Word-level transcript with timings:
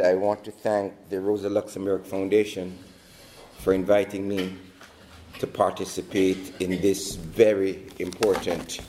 I 0.00 0.14
want 0.14 0.44
to 0.44 0.50
thank 0.50 0.92
the 1.10 1.20
Rosa 1.20 1.50
Luxemburg 1.50 2.04
Foundation 2.04 2.78
for 3.58 3.72
inviting 3.72 4.28
me 4.28 4.56
to 5.38 5.46
participate 5.46 6.54
in 6.60 6.80
this 6.80 7.16
very 7.16 7.86
important 7.98 8.80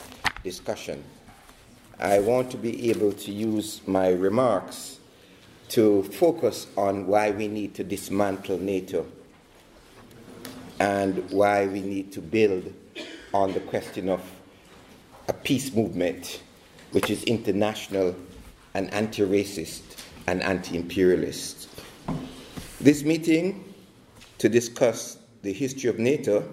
discussion. 0.43 1.03
I 1.99 2.19
want 2.19 2.49
to 2.51 2.57
be 2.57 2.89
able 2.89 3.11
to 3.13 3.31
use 3.31 3.81
my 3.85 4.09
remarks 4.09 4.99
to 5.69 6.03
focus 6.03 6.67
on 6.77 7.07
why 7.07 7.31
we 7.31 7.47
need 7.47 7.75
to 7.75 7.83
dismantle 7.83 8.59
NATO 8.59 9.05
and 10.79 11.29
why 11.31 11.67
we 11.67 11.81
need 11.81 12.11
to 12.13 12.21
build 12.21 12.73
on 13.33 13.53
the 13.53 13.59
question 13.59 14.09
of 14.09 14.21
a 15.27 15.33
peace 15.33 15.73
movement 15.73 16.41
which 16.91 17.09
is 17.09 17.23
international 17.23 18.15
and 18.73 18.93
anti 18.93 19.23
racist 19.23 19.90
and 20.27 20.41
anti 20.43 20.75
imperialist. 20.75 21.69
This 22.79 23.03
meeting 23.03 23.73
to 24.37 24.49
discuss 24.49 25.17
the 25.41 25.53
history 25.53 25.89
of 25.89 25.99
NATO 25.99 26.47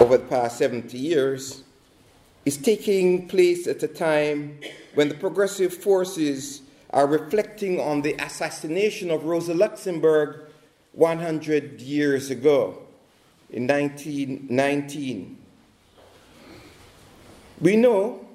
over 0.00 0.18
the 0.18 0.24
past 0.24 0.58
70 0.58 0.96
years 0.98 1.62
is 2.44 2.56
taking 2.56 3.28
place 3.28 3.66
at 3.66 3.82
a 3.82 3.88
time 3.88 4.58
when 4.94 5.08
the 5.08 5.14
progressive 5.14 5.74
forces 5.74 6.62
are 6.90 7.06
reflecting 7.06 7.80
on 7.80 8.02
the 8.02 8.14
assassination 8.14 9.10
of 9.10 9.24
Rosa 9.24 9.54
Luxemburg 9.54 10.46
100 10.92 11.80
years 11.80 12.30
ago 12.30 12.82
in 13.50 13.66
1919. 13.66 15.36
We 17.60 17.76
know 17.76 18.26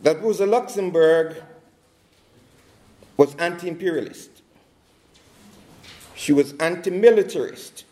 that 0.00 0.22
Rosa 0.22 0.46
Luxemburg 0.46 1.42
was 3.20 3.34
anti 3.34 3.68
imperialist, 3.68 4.30
she 6.14 6.32
was 6.32 6.54
anti 6.54 6.88
militarist, 6.90 7.84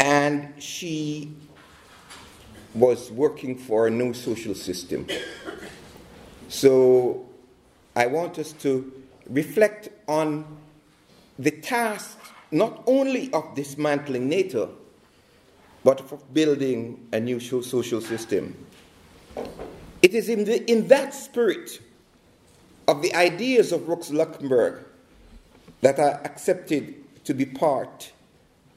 and 0.00 0.60
she 0.60 1.32
was 2.74 3.12
working 3.12 3.56
for 3.56 3.86
a 3.86 3.90
new 3.90 4.12
social 4.12 4.56
system. 4.56 5.06
So 6.48 7.28
I 7.94 8.06
want 8.06 8.40
us 8.40 8.52
to 8.64 8.92
reflect 9.30 9.90
on 10.08 10.58
the 11.38 11.52
task 11.52 12.18
not 12.50 12.82
only 12.88 13.32
of 13.32 13.54
dismantling 13.54 14.28
NATO, 14.28 14.74
but 15.84 16.00
of 16.00 16.34
building 16.34 17.06
a 17.12 17.20
new 17.20 17.38
social 17.38 18.00
system. 18.00 18.56
It 20.02 20.14
is 20.14 20.28
in, 20.28 20.44
the, 20.44 20.68
in 20.68 20.88
that 20.88 21.14
spirit 21.14 21.80
of 22.88 23.02
the 23.02 23.14
ideas 23.14 23.70
of 23.70 23.86
Rosa 23.86 24.14
Luxemburg 24.14 24.82
that 25.82 26.00
I 26.00 26.08
accepted 26.24 26.94
to 27.24 27.34
be 27.34 27.44
part 27.44 28.10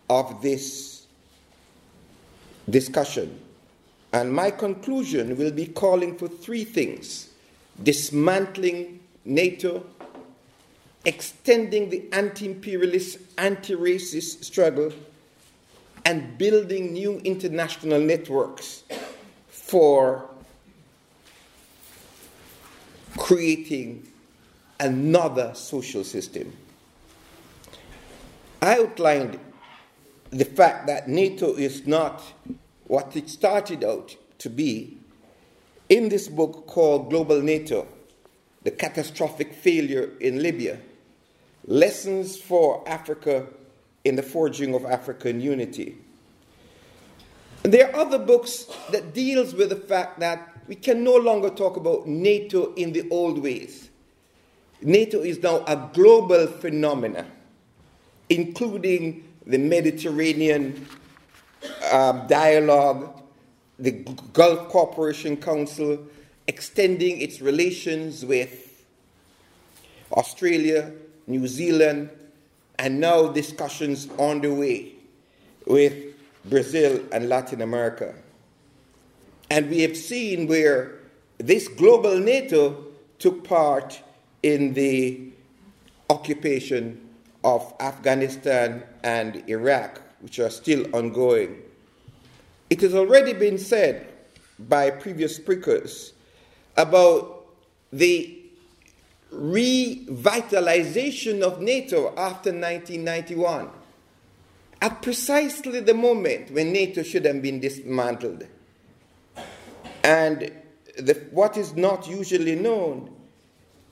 of 0.09 0.41
this 0.41 1.07
discussion. 2.69 3.39
And 4.11 4.33
my 4.33 4.51
conclusion 4.51 5.37
will 5.37 5.51
be 5.51 5.65
calling 5.65 6.17
for 6.17 6.27
three 6.27 6.65
things 6.65 7.29
dismantling 7.81 8.99
NATO, 9.23 9.85
extending 11.05 11.89
the 11.89 12.03
anti 12.11 12.45
imperialist, 12.45 13.17
anti 13.37 13.73
racist 13.73 14.43
struggle, 14.43 14.91
and 16.03 16.37
building 16.37 16.91
new 16.91 17.19
international 17.19 18.01
networks 18.01 18.83
for 19.47 20.30
creating 23.17 24.07
another 24.79 25.53
social 25.53 26.03
system. 26.03 26.55
I 28.61 28.77
outlined 28.77 29.39
the 30.29 30.45
fact 30.45 30.87
that 30.87 31.07
NATO 31.07 31.55
is 31.55 31.85
not 31.87 32.23
what 32.85 33.15
it 33.15 33.29
started 33.29 33.83
out 33.83 34.15
to 34.39 34.49
be 34.49 34.97
in 35.89 36.09
this 36.09 36.27
book 36.27 36.67
called 36.67 37.09
Global 37.09 37.41
NATO 37.41 37.87
The 38.63 38.71
Catastrophic 38.71 39.53
Failure 39.53 40.11
in 40.19 40.41
Libya 40.41 40.79
Lessons 41.65 42.39
for 42.39 42.83
Africa 42.87 43.47
in 44.03 44.15
the 44.15 44.23
Forging 44.23 44.73
of 44.73 44.85
African 44.85 45.39
Unity. 45.41 45.95
There 47.63 47.87
are 47.87 48.01
other 48.01 48.17
books 48.17 48.65
that 48.91 49.13
deals 49.13 49.53
with 49.53 49.69
the 49.69 49.75
fact 49.75 50.19
that 50.19 50.50
we 50.67 50.75
can 50.75 51.03
no 51.03 51.15
longer 51.15 51.49
talk 51.49 51.77
about 51.77 52.07
NATO 52.07 52.73
in 52.75 52.93
the 52.93 53.09
old 53.09 53.39
ways. 53.39 53.89
NATO 54.81 55.21
is 55.21 55.41
now 55.41 55.63
a 55.67 55.89
global 55.93 56.47
phenomenon, 56.47 57.29
including 58.29 59.27
the 59.45 59.57
Mediterranean 59.57 60.87
um, 61.91 62.25
dialogue, 62.27 63.21
the 63.77 63.91
Gulf 64.33 64.69
Cooperation 64.69 65.37
Council, 65.37 65.99
extending 66.47 67.21
its 67.21 67.41
relations 67.41 68.25
with 68.25 68.85
Australia, 70.11 70.91
New 71.27 71.47
Zealand, 71.47 72.09
and 72.79 72.99
now 72.99 73.27
discussions 73.27 74.07
on 74.17 74.41
the 74.41 74.53
way 74.53 74.93
with 75.65 75.93
Brazil 76.45 77.01
and 77.11 77.29
Latin 77.29 77.61
America. 77.61 78.15
And 79.51 79.69
we 79.69 79.81
have 79.81 79.97
seen 79.97 80.47
where 80.47 80.93
this 81.37 81.67
global 81.67 82.17
NATO 82.17 82.85
took 83.19 83.43
part 83.43 84.01
in 84.41 84.73
the 84.73 85.29
occupation 86.09 87.09
of 87.43 87.73
Afghanistan 87.81 88.81
and 89.03 89.43
Iraq, 89.49 90.01
which 90.21 90.39
are 90.39 90.49
still 90.49 90.85
ongoing. 90.95 91.63
It 92.69 92.79
has 92.79 92.95
already 92.95 93.33
been 93.33 93.57
said 93.57 94.07
by 94.57 94.89
previous 94.89 95.35
speakers 95.35 96.13
about 96.77 97.45
the 97.91 98.39
revitalization 99.33 101.41
of 101.41 101.59
NATO 101.59 102.13
after 102.15 102.53
1991, 102.53 103.69
at 104.81 105.01
precisely 105.01 105.81
the 105.81 105.93
moment 105.93 106.51
when 106.51 106.71
NATO 106.71 107.03
should 107.03 107.25
have 107.25 107.41
been 107.41 107.59
dismantled. 107.59 108.47
And 110.03 110.51
the, 110.97 111.13
what 111.31 111.57
is 111.57 111.75
not 111.75 112.07
usually 112.07 112.55
known 112.55 113.13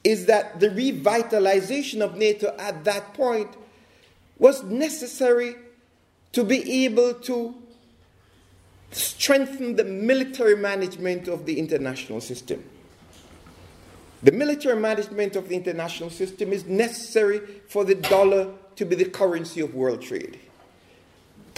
is 0.03 0.25
that 0.27 0.59
the 0.59 0.69
revitalization 0.69 2.01
of 2.01 2.15
NATO 2.17 2.55
at 2.57 2.83
that 2.85 3.13
point 3.13 3.49
was 4.37 4.63
necessary 4.63 5.55
to 6.31 6.43
be 6.43 6.85
able 6.85 7.13
to 7.13 7.55
strengthen 8.91 9.75
the 9.75 9.83
military 9.83 10.55
management 10.55 11.27
of 11.27 11.45
the 11.45 11.59
international 11.59 12.21
system. 12.21 12.63
The 14.23 14.31
military 14.31 14.79
management 14.79 15.35
of 15.35 15.47
the 15.47 15.55
international 15.55 16.09
system 16.09 16.51
is 16.51 16.65
necessary 16.65 17.39
for 17.67 17.85
the 17.85 17.95
dollar 17.95 18.53
to 18.75 18.85
be 18.85 18.95
the 18.95 19.05
currency 19.05 19.61
of 19.61 19.73
world 19.75 20.01
trade. 20.01 20.39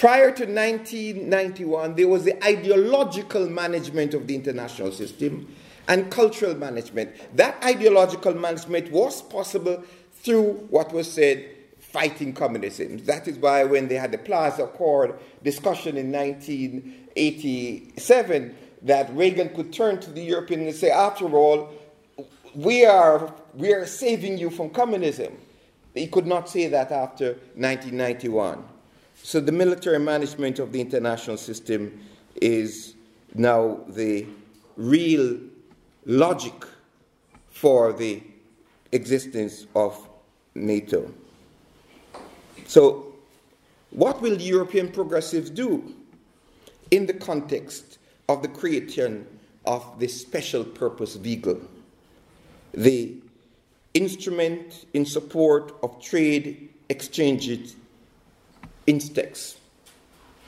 Prior 0.02 0.32
to 0.32 0.46
1991, 0.46 1.94
there 1.94 2.08
was 2.08 2.24
the 2.24 2.44
ideological 2.44 3.48
management 3.48 4.16
of 4.16 4.26
the 4.26 4.34
international 4.34 4.92
system 4.92 5.48
and 5.88 6.10
cultural 6.10 6.56
management. 6.56 7.12
That 7.38 7.64
ideological 7.64 8.34
management 8.34 8.92
was 8.92 9.22
possible 9.22 9.84
through 10.14 10.54
what 10.72 10.92
was 10.92 11.12
said 11.12 11.46
fighting 11.78 12.34
communism. 12.34 12.98
That 13.06 13.28
is 13.28 13.38
why 13.38 13.64
when 13.64 13.90
they 13.90 13.94
had 13.94 14.12
the 14.12 14.18
Plaza 14.18 14.64
Accord 14.64 15.20
discussion 15.44 15.98
in 15.98 16.12
1987, 16.12 18.56
that 18.82 19.16
Reagan 19.16 19.50
could 19.50 19.72
turn 19.72 20.00
to 20.00 20.10
the 20.10 20.24
Europeans 20.24 20.64
and 20.64 20.74
say, 20.74 20.90
after 20.90 21.26
all, 21.26 21.70
we 22.56 22.88
are, 22.88 23.32
we 23.54 23.72
are 23.72 23.86
saving 23.86 24.40
you 24.40 24.50
from 24.50 24.72
communism. 24.72 25.38
He 25.94 26.08
could 26.08 26.26
not 26.26 26.50
say 26.50 26.70
that 26.70 26.92
after 26.92 27.34
1991. 27.54 28.64
So 29.24 29.40
the 29.40 29.52
military 29.52 30.00
management 30.00 30.60
of 30.60 30.72
the 30.72 30.82
international 30.82 31.38
system 31.38 32.00
is 32.42 32.96
now 33.34 33.80
the 33.88 34.26
real 34.76 35.40
logic 36.06 36.54
for 37.50 37.94
the 37.94 38.24
existence 38.92 39.68
of 39.76 40.10
NATO. 40.56 41.14
So, 42.66 43.14
what 43.92 44.22
will 44.22 44.42
European 44.42 44.92
progressives 44.92 45.50
do 45.50 45.94
in 46.90 47.06
the 47.06 47.14
context 47.14 48.00
of 48.28 48.42
the 48.42 48.48
creation 48.48 49.28
of 49.66 50.00
this 50.00 50.20
special 50.20 50.64
purpose 50.64 51.16
vehicle? 51.16 51.62
The 52.74 53.16
instrument 53.94 54.86
in 54.94 55.06
support 55.06 55.74
of 55.84 56.02
trade 56.02 56.70
exchanges 56.90 57.76
Instex. 58.88 59.58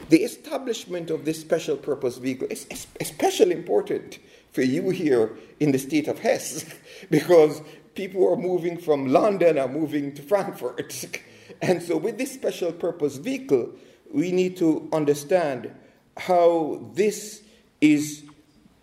The 0.09 0.23
establishment 0.23 1.09
of 1.09 1.25
this 1.25 1.39
special 1.39 1.77
purpose 1.77 2.17
vehicle 2.17 2.47
is 2.49 2.67
especially 2.99 3.53
important 3.53 4.19
for 4.51 4.61
you 4.61 4.89
here 4.89 5.37
in 5.59 5.71
the 5.71 5.79
state 5.79 6.07
of 6.07 6.19
Hesse 6.19 6.65
because 7.09 7.61
people 7.95 8.27
are 8.31 8.35
moving 8.35 8.77
from 8.77 9.07
London 9.07 9.57
are 9.57 9.67
moving 9.67 10.13
to 10.15 10.21
Frankfurt. 10.21 11.05
and 11.61 11.81
so, 11.81 11.97
with 11.97 12.17
this 12.17 12.33
special 12.33 12.71
purpose 12.71 13.17
vehicle, 13.17 13.71
we 14.11 14.31
need 14.31 14.57
to 14.57 14.89
understand 14.91 15.73
how 16.17 16.91
this 16.93 17.41
is 17.81 18.23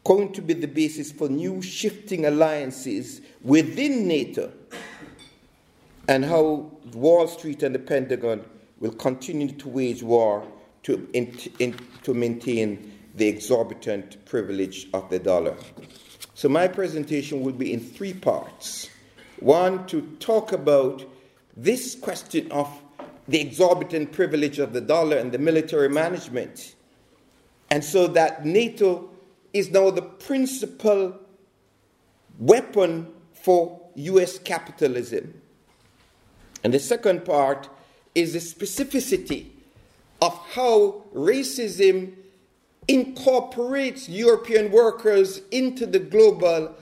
going 0.04 0.32
to 0.32 0.42
be 0.42 0.54
the 0.54 0.66
basis 0.66 1.12
for 1.12 1.28
new 1.28 1.62
shifting 1.62 2.26
alliances 2.26 3.20
within 3.42 4.08
NATO 4.08 4.52
and 6.08 6.24
how 6.24 6.72
Wall 6.94 7.28
Street 7.28 7.62
and 7.62 7.74
the 7.74 7.78
Pentagon 7.78 8.44
will 8.80 8.92
continue 8.92 9.52
to 9.52 9.68
wage 9.68 10.02
war 10.02 10.46
to, 10.82 11.08
in, 11.12 11.36
in, 11.58 11.78
to 12.02 12.14
maintain 12.14 12.98
the 13.14 13.28
exorbitant 13.28 14.24
privilege 14.24 14.88
of 14.94 15.08
the 15.10 15.18
dollar. 15.18 15.56
So, 16.34 16.48
my 16.48 16.66
presentation 16.68 17.42
will 17.42 17.52
be 17.52 17.72
in 17.72 17.80
three 17.80 18.14
parts. 18.14 18.88
One, 19.40 19.86
to 19.86 20.02
talk 20.20 20.52
about 20.52 21.04
this 21.56 21.94
question 21.94 22.50
of 22.50 22.68
the 23.28 23.40
exorbitant 23.40 24.12
privilege 24.12 24.58
of 24.58 24.72
the 24.72 24.80
dollar 24.80 25.16
and 25.16 25.30
the 25.30 25.38
military 25.38 25.88
management. 25.88 26.74
And 27.70 27.84
so 27.84 28.08
that 28.08 28.44
NATO 28.44 29.10
is 29.52 29.70
now 29.70 29.90
the 29.90 30.02
principal 30.02 31.18
weapon 32.38 33.12
for 33.32 33.80
US 33.94 34.38
capitalism. 34.38 35.40
And 36.64 36.74
the 36.74 36.78
second 36.78 37.24
part 37.24 37.68
is 38.14 38.32
the 38.32 38.38
specificity 38.38 39.46
of 40.20 40.36
how 40.52 41.02
racism 41.14 42.12
incorporates 42.88 44.08
European 44.08 44.70
workers 44.70 45.42
into 45.50 45.86
the 45.86 45.98
global 45.98 46.74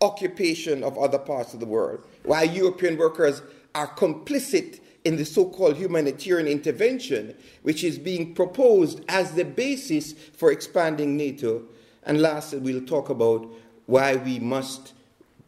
occupation 0.00 0.82
of 0.82 0.98
other 0.98 1.18
parts 1.18 1.54
of 1.54 1.60
the 1.60 1.66
world, 1.66 2.04
while 2.24 2.44
European 2.44 2.96
workers 2.96 3.42
are 3.74 3.88
complicit 3.88 4.80
in 5.04 5.16
the 5.16 5.24
so 5.24 5.44
called 5.44 5.76
humanitarian 5.76 6.46
intervention, 6.46 7.34
which 7.62 7.84
is 7.84 7.98
being 7.98 8.34
proposed 8.34 9.00
as 9.08 9.32
the 9.32 9.44
basis 9.44 10.12
for 10.12 10.50
expanding 10.52 11.16
NATO. 11.16 11.62
And 12.04 12.20
lastly, 12.20 12.58
we'll 12.58 12.86
talk 12.86 13.10
about 13.10 13.48
why 13.86 14.16
we 14.16 14.38
must 14.38 14.92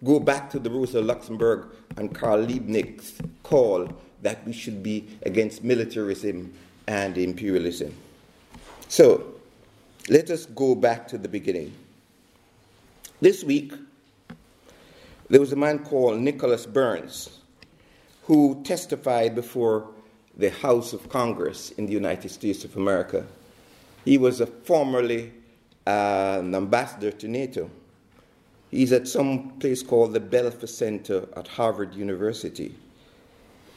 go 0.03 0.21
back 0.21 0.51
to 0.51 0.59
the 0.59 0.71
Rosa 0.71 1.01
Luxemburg 1.01 1.69
and 1.97 2.15
Karl 2.15 2.45
Liebknecht's 2.45 3.15
call 3.43 3.89
that 4.25 4.45
we 4.47 4.53
should 4.53 4.83
be 4.83 5.07
against 5.23 5.63
militarism 5.63 6.53
and 6.87 7.17
imperialism. 7.17 7.95
So, 8.89 9.35
let 10.09 10.31
us 10.31 10.47
go 10.47 10.75
back 10.75 11.07
to 11.09 11.19
the 11.19 11.29
beginning. 11.29 11.73
This 13.21 13.45
week, 13.45 13.73
there 15.29 15.41
was 15.41 15.53
a 15.53 15.57
man 15.57 15.79
called 15.79 16.19
Nicholas 16.21 16.67
Burns 16.67 17.39
who 18.25 18.63
testified 18.65 19.35
before 19.35 19.89
the 20.37 20.51
House 20.51 20.93
of 20.95 21.09
Congress 21.11 21.71
in 21.73 21.87
the 21.87 21.93
United 21.93 22.31
States 22.31 22.65
of 22.65 22.77
America. 22.77 23.27
He 24.05 24.17
was 24.19 24.41
a 24.41 24.47
formerly 24.47 25.33
uh, 25.87 26.39
an 26.41 26.55
ambassador 26.55 27.11
to 27.11 27.29
NATO. 27.29 27.71
He's 28.71 28.93
at 28.93 29.07
some 29.07 29.51
place 29.59 29.83
called 29.83 30.15
the 30.15 30.21
Belfer 30.21 30.69
Center 30.69 31.29
at 31.37 31.47
Harvard 31.47 31.95
University. 31.95 32.75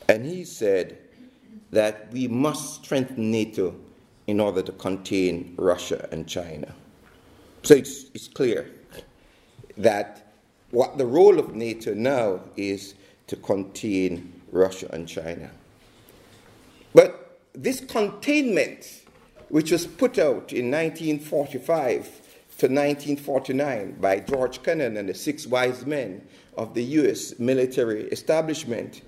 And 0.09 0.25
he 0.25 0.45
said 0.45 0.98
that 1.71 2.12
we 2.12 2.27
must 2.27 2.83
strengthen 2.83 3.31
NATO 3.31 3.75
in 4.25 4.39
order 4.39 4.62
to 4.62 4.71
contain 4.74 5.54
Russia 5.57 6.07
and 6.12 6.27
China. 6.27 6.74
So 7.63 7.75
it's, 7.75 8.06
it's 8.13 8.27
clear 8.27 8.71
that 9.77 10.33
what 10.71 10.98
the 10.98 11.06
role 11.06 11.39
of 11.39 11.56
NATO 11.56 11.94
now 11.94 12.42
is 12.56 12.95
to 13.27 13.36
contain 13.36 14.42
Russia 14.51 14.89
and 14.92 15.07
China. 15.07 15.51
But 16.94 17.39
this 17.54 17.80
containment, 17.80 19.04
which 19.50 19.71
was 19.71 19.86
put 19.86 20.18
out 20.18 20.54
in 20.54 20.71
1945 20.71 22.06
to 22.57 22.68
1949 22.68 23.98
by 24.00 24.19
George 24.19 24.63
Kennan 24.63 24.98
and 24.98 25.09
the 25.09 25.13
six 25.13 25.45
wise 25.45 25.86
men 25.86 26.27
of 26.57 26.74
the 26.74 26.83
US 26.83 27.38
military 27.39 28.04
establishment, 28.06 29.01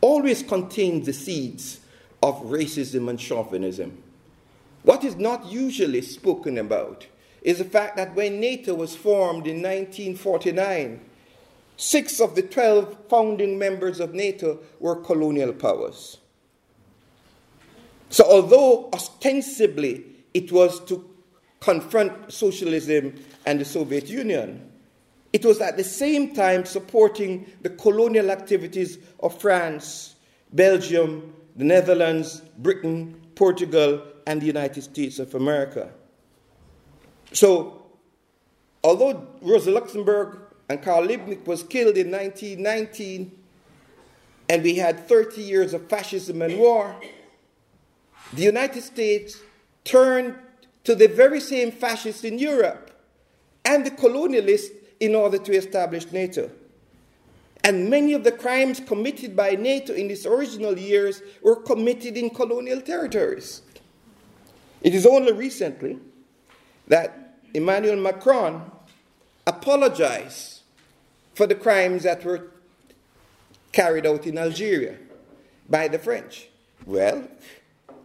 always 0.00 0.42
contained 0.42 1.04
the 1.04 1.12
seeds 1.12 1.80
of 2.22 2.42
racism 2.42 3.08
and 3.08 3.20
chauvinism. 3.20 4.02
What 4.82 5.04
is 5.04 5.16
not 5.16 5.46
usually 5.46 6.02
spoken 6.02 6.58
about 6.58 7.06
is 7.42 7.58
the 7.58 7.64
fact 7.64 7.96
that 7.96 8.14
when 8.14 8.40
NATO 8.40 8.74
was 8.74 8.96
formed 8.96 9.46
in 9.46 9.56
1949, 9.56 11.00
six 11.76 12.20
of 12.20 12.34
the 12.34 12.42
12 12.42 12.96
founding 13.08 13.58
members 13.58 14.00
of 14.00 14.14
NATO 14.14 14.58
were 14.78 14.96
colonial 14.96 15.52
powers. 15.52 16.18
So, 18.10 18.24
although 18.24 18.90
ostensibly 18.92 20.04
it 20.34 20.50
was 20.50 20.80
to 20.86 21.08
confront 21.60 22.32
socialism 22.32 23.22
and 23.46 23.60
the 23.60 23.64
Soviet 23.64 24.08
Union, 24.08 24.69
it 25.32 25.44
was 25.44 25.60
at 25.60 25.76
the 25.76 25.84
same 25.84 26.34
time 26.34 26.64
supporting 26.64 27.46
the 27.62 27.70
colonial 27.70 28.30
activities 28.30 28.98
of 29.20 29.40
France, 29.40 30.16
Belgium, 30.52 31.34
the 31.56 31.64
Netherlands, 31.64 32.42
Britain, 32.58 33.20
Portugal, 33.34 34.02
and 34.26 34.40
the 34.40 34.46
United 34.46 34.82
States 34.82 35.18
of 35.18 35.34
America. 35.34 35.90
So, 37.32 37.86
although 38.82 39.26
Rosa 39.40 39.70
Luxemburg 39.70 40.38
and 40.68 40.82
Karl 40.82 41.06
Liebknecht 41.06 41.46
was 41.46 41.62
killed 41.62 41.96
in 41.96 42.10
1919, 42.10 43.30
and 44.48 44.62
we 44.64 44.74
had 44.74 45.06
30 45.06 45.40
years 45.40 45.74
of 45.74 45.88
fascism 45.88 46.42
and 46.42 46.58
war, 46.58 46.96
the 48.32 48.42
United 48.42 48.82
States 48.82 49.40
turned 49.84 50.34
to 50.82 50.94
the 50.94 51.06
very 51.06 51.40
same 51.40 51.70
fascists 51.70 52.24
in 52.24 52.38
Europe 52.38 52.90
and 53.64 53.86
the 53.86 53.90
colonialists 53.90 54.70
in 55.00 55.14
order 55.14 55.38
to 55.38 55.52
establish 55.52 56.10
NATO. 56.12 56.50
And 57.64 57.90
many 57.90 58.12
of 58.12 58.24
the 58.24 58.32
crimes 58.32 58.80
committed 58.80 59.34
by 59.36 59.50
NATO 59.50 59.92
in 59.92 60.10
its 60.10 60.24
original 60.24 60.78
years 60.78 61.22
were 61.42 61.56
committed 61.56 62.16
in 62.16 62.30
colonial 62.30 62.80
territories. 62.80 63.62
It 64.82 64.94
is 64.94 65.04
only 65.04 65.32
recently 65.32 65.98
that 66.88 67.38
Emmanuel 67.52 67.96
Macron 67.96 68.70
apologized 69.46 70.60
for 71.34 71.46
the 71.46 71.54
crimes 71.54 72.04
that 72.04 72.24
were 72.24 72.50
carried 73.72 74.06
out 74.06 74.26
in 74.26 74.38
Algeria 74.38 74.96
by 75.68 75.88
the 75.88 75.98
French. 75.98 76.48
Well, 76.86 77.28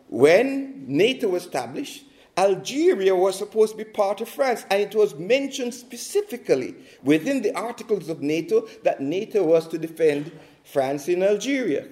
when 0.10 0.86
NATO 0.88 1.29
was 1.29 1.46
established, 1.46 2.03
Algeria 2.38 3.15
was 3.15 3.38
supposed 3.38 3.72
to 3.72 3.77
be 3.77 3.84
part 3.86 4.20
of 4.20 4.27
France, 4.27 4.65
and 4.70 4.82
it 4.82 4.94
was 4.94 5.15
mentioned 5.15 5.74
specifically 5.74 6.75
within 7.01 7.42
the 7.42 7.56
articles 7.56 8.10
of 8.10 8.22
NATO 8.22 8.68
that 8.84 9.00
NATO 9.00 9.44
was 9.44 9.68
to 9.70 9.77
defend 9.77 10.32
France 10.63 11.08
in 11.08 11.24
Algeria. 11.24 11.88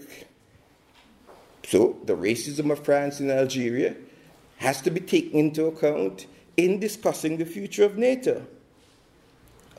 So, 1.65 1.97
the 2.03 2.15
racism 2.15 2.71
of 2.71 2.83
France 2.83 3.21
in 3.21 3.31
Algeria 3.31 3.95
has 4.57 4.81
to 4.81 4.91
be 4.91 4.99
taken 4.99 5.39
into 5.39 5.65
account 5.65 6.27
in 6.57 6.79
discussing 6.79 7.37
the 7.37 7.45
future 7.45 7.85
of 7.85 7.97
NATO. 7.97 8.45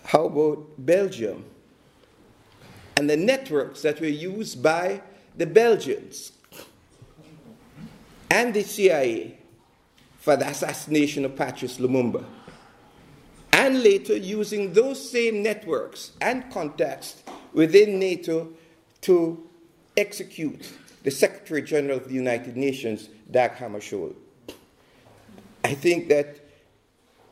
How 0.05 0.27
about 0.27 0.67
Belgium? 0.79 1.45
And 2.97 3.11
the 3.11 3.17
networks 3.17 3.83
that 3.83 4.01
were 4.01 4.07
used 4.07 4.63
by 4.63 5.03
the 5.37 5.47
Belgians 5.47 6.33
and 8.31 8.55
the 8.55 8.63
CIA 8.63 9.39
for 10.25 10.37
the 10.37 10.49
assassination 10.49 11.27
of 11.27 11.37
Patrice 11.37 11.77
Lumumba. 11.77 12.25
And 13.53 13.83
later 13.83 14.17
using 14.17 14.73
those 14.73 15.11
same 15.11 15.43
networks 15.43 16.13
and 16.19 16.51
contacts 16.51 17.23
within 17.53 17.99
NATO 17.99 18.49
to 19.03 19.47
execute 19.99 20.73
the 21.03 21.11
Secretary 21.11 21.61
General 21.61 21.99
of 21.99 22.09
the 22.09 22.15
United 22.15 22.57
Nations, 22.57 23.11
Dag 23.31 23.51
Hammarskjöld. 23.57 24.15
I 25.63 25.75
think 25.75 26.09
that 26.09 26.41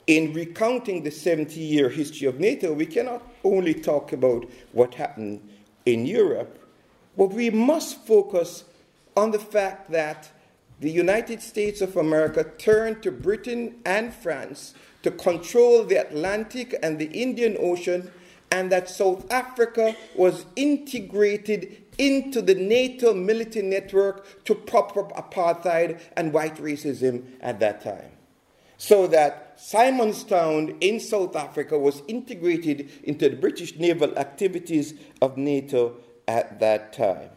in 0.07 0.35
recounting 0.35 1.03
the 1.03 1.11
70 1.11 1.59
year 1.59 1.89
history 1.89 2.27
of 2.27 2.41
NATO, 2.41 2.75
we 2.75 2.85
cannot 2.85 3.27
only 3.43 3.73
talk 3.73 4.13
about 4.13 4.45
what 4.73 4.93
happened 4.93 5.41
in 5.87 6.05
Europe, 6.05 6.59
but 7.17 7.33
we 7.33 7.49
must 7.49 8.07
focus 8.07 8.65
on 9.17 9.31
the 9.31 9.39
fact 9.39 9.91
that 9.93 10.31
the 10.83 10.91
United 10.91 11.41
States 11.41 11.81
of 11.81 11.97
America 11.97 12.43
turned 12.59 13.05
to 13.05 13.13
Britain 13.13 13.77
and 13.87 14.13
France 14.13 14.75
to 15.05 15.13
control 15.13 15.85
the 15.85 15.95
Atlantic 15.95 16.77
and 16.83 16.99
the 16.99 17.07
Indian 17.07 17.57
Ocean, 17.61 18.11
and 18.51 18.71
that 18.73 18.91
South 18.91 19.31
Africa 19.31 19.95
was 20.17 20.45
integrated 20.57 21.85
into 21.99 22.43
the 22.43 22.57
NATO 22.57 23.15
military 23.15 23.65
network 23.65 24.45
to 24.45 24.57
prop 24.57 24.97
up 24.97 25.13
apartheid 25.13 26.01
and 26.17 26.33
white 26.33 26.57
racism 26.57 27.27
at 27.41 27.61
that 27.61 27.81
time. 27.83 28.11
So 28.77 29.07
that 29.07 29.59
Simonstown 29.59 30.77
in 30.81 30.99
South 30.99 31.37
Africa 31.37 31.79
was 31.79 32.03
integrated 32.09 32.91
into 33.05 33.29
the 33.29 33.37
British 33.37 33.77
naval 33.77 34.19
activities 34.19 34.95
of 35.21 35.37
NATO 35.37 35.95
at 36.27 36.59
that 36.59 36.93
time. 36.93 37.31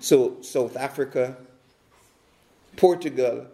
So, 0.00 0.40
South 0.42 0.76
Africa, 0.76 1.36
Portugal, 2.78 3.44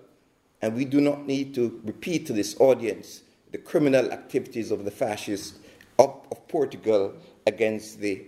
and 0.60 0.74
we 0.74 0.84
do 0.84 1.00
not 1.00 1.26
need 1.26 1.54
to 1.54 1.80
repeat 1.84 2.26
to 2.26 2.34
this 2.34 2.54
audience 2.60 3.22
the 3.52 3.58
criminal 3.58 4.12
activities 4.12 4.70
of 4.70 4.84
the 4.84 4.90
fascists 4.90 5.58
of, 5.98 6.20
of 6.30 6.46
Portugal 6.46 7.14
against 7.46 8.00
the 8.00 8.22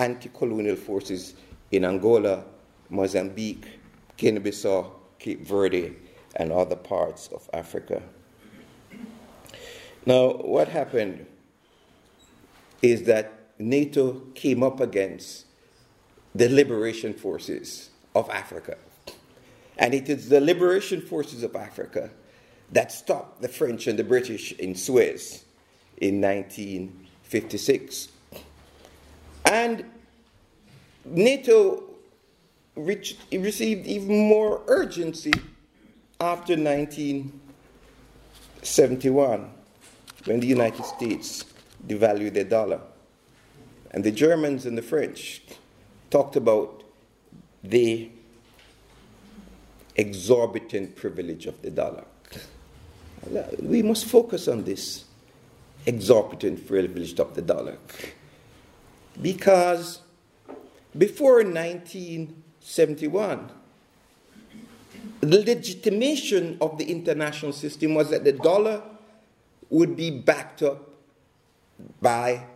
anti 0.00 0.28
colonial 0.30 0.74
forces 0.74 1.34
in 1.70 1.84
Angola, 1.84 2.44
Mozambique, 2.90 3.78
Guinea 4.16 4.40
Bissau, 4.40 4.90
Cape 5.20 5.46
Verde, 5.46 5.94
and 6.34 6.50
other 6.50 6.76
parts 6.76 7.28
of 7.28 7.48
Africa. 7.52 8.02
Now, 10.06 10.32
what 10.32 10.66
happened 10.66 11.24
is 12.82 13.04
that 13.04 13.32
NATO 13.60 14.22
came 14.34 14.64
up 14.64 14.80
against 14.80 15.46
the 16.34 16.48
liberation 16.48 17.14
forces 17.14 17.90
of 18.16 18.28
Africa. 18.30 18.76
And 19.78 19.94
it 19.94 20.08
is 20.08 20.28
the 20.28 20.40
liberation 20.40 21.00
forces 21.00 21.42
of 21.42 21.56
Africa 21.56 22.10
that 22.72 22.92
stopped 22.92 23.42
the 23.42 23.48
French 23.48 23.86
and 23.86 23.98
the 23.98 24.04
British 24.04 24.52
in 24.52 24.74
Suez 24.74 25.44
in 25.98 26.20
1956. 26.20 28.08
And 29.46 29.84
NATO 31.04 31.84
reached, 32.76 33.18
received 33.32 33.86
even 33.86 34.28
more 34.28 34.62
urgency 34.66 35.32
after 36.20 36.56
1971 36.56 39.50
when 40.24 40.40
the 40.40 40.46
United 40.46 40.84
States 40.84 41.44
devalued 41.86 42.34
their 42.34 42.44
dollar. 42.44 42.80
And 43.90 44.02
the 44.02 44.10
Germans 44.10 44.64
and 44.66 44.76
the 44.76 44.82
French 44.82 45.42
talked 46.10 46.34
about 46.36 46.82
the 47.62 48.10
exorbitant 49.96 50.96
privilege 50.96 51.46
of 51.46 51.62
the 51.62 51.70
dollar. 51.70 52.04
We 53.60 53.82
must 53.82 54.06
focus 54.06 54.48
on 54.48 54.64
this 54.64 55.04
exorbitant 55.86 56.66
privilege 56.66 57.18
of 57.18 57.34
the 57.34 57.42
dollar. 57.42 57.78
Because 59.20 60.00
before 60.96 61.44
1971, 61.44 63.50
the 65.20 65.38
legitimation 65.38 66.56
of 66.60 66.78
the 66.78 66.90
international 66.90 67.52
system 67.52 67.94
was 67.94 68.10
that 68.10 68.24
the 68.24 68.32
dollar 68.32 68.82
would 69.70 69.96
be 69.96 70.10
backed 70.10 70.62
up 70.62 70.90
by 72.00 72.46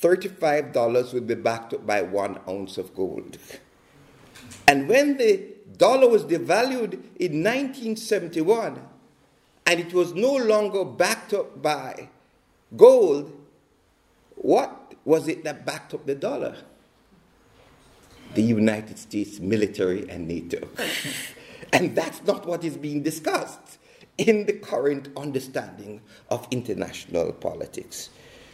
$35 0.00 1.14
would 1.14 1.26
be 1.26 1.34
backed 1.34 1.74
up 1.74 1.86
by 1.86 2.02
one 2.02 2.38
ounce 2.48 2.78
of 2.78 2.94
gold. 2.94 3.38
And 4.66 4.88
when 4.88 5.16
the 5.16 5.51
dollar 5.82 6.08
was 6.08 6.24
devalued 6.24 6.92
in 7.18 7.42
1971 7.42 8.80
and 9.66 9.80
it 9.80 9.92
was 9.92 10.14
no 10.14 10.34
longer 10.36 10.84
backed 10.84 11.34
up 11.34 11.60
by 11.60 12.08
gold, 12.76 13.32
what 14.36 14.94
was 15.04 15.26
it 15.26 15.42
that 15.42 15.66
backed 15.66 15.92
up 15.92 16.06
the 16.06 16.14
dollar? 16.14 16.56
The 18.34 18.42
United 18.42 18.96
States 18.96 19.40
military 19.40 20.08
and 20.08 20.28
NATO. 20.28 20.68
And 21.74 21.96
that's 21.96 22.22
not 22.24 22.44
what 22.44 22.64
is 22.64 22.76
being 22.76 23.02
discussed 23.02 23.78
in 24.18 24.44
the 24.44 24.52
current 24.52 25.08
understanding 25.16 26.02
of 26.28 26.46
international 26.50 27.32
politics. 27.32 28.10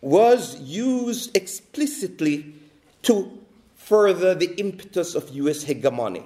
was 0.00 0.58
used 0.60 1.36
explicitly 1.36 2.54
to 3.02 3.38
further 3.74 4.34
the 4.34 4.54
impetus 4.58 5.14
of 5.14 5.30
US 5.30 5.64
hegemony. 5.64 6.24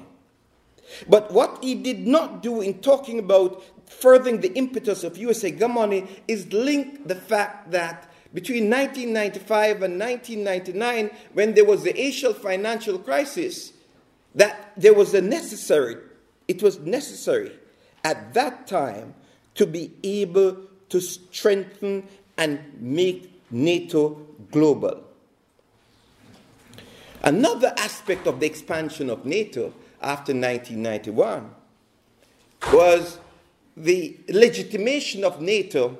But 1.08 1.32
what 1.32 1.58
he 1.62 1.74
did 1.74 2.06
not 2.06 2.42
do 2.42 2.60
in 2.60 2.80
talking 2.80 3.18
about 3.18 3.62
furthering 3.88 4.40
the 4.40 4.52
impetus 4.54 5.04
of 5.04 5.16
US 5.16 5.42
hegemony 5.42 6.06
is 6.28 6.52
link 6.52 7.08
the 7.08 7.14
fact 7.14 7.70
that 7.70 8.11
between 8.34 8.70
1995 8.70 9.82
and 9.82 9.98
1999, 9.98 11.10
when 11.34 11.54
there 11.54 11.64
was 11.64 11.82
the 11.82 11.98
Asian 12.00 12.34
financial 12.34 12.98
crisis, 12.98 13.72
that 14.34 14.72
there 14.76 14.94
was 14.94 15.12
a 15.14 15.20
necessary, 15.20 15.96
it 16.48 16.62
was 16.62 16.78
necessary 16.80 17.52
at 18.04 18.32
that 18.34 18.66
time 18.66 19.14
to 19.54 19.66
be 19.66 19.92
able 20.02 20.56
to 20.88 21.00
strengthen 21.00 22.06
and 22.38 22.60
make 22.80 23.30
NATO 23.50 24.26
global. 24.50 25.04
Another 27.22 27.72
aspect 27.76 28.26
of 28.26 28.40
the 28.40 28.46
expansion 28.46 29.10
of 29.10 29.24
NATO 29.24 29.72
after 30.00 30.32
1991 30.32 31.50
was 32.72 33.18
the 33.76 34.16
legitimation 34.28 35.22
of 35.24 35.40
NATO 35.40 35.98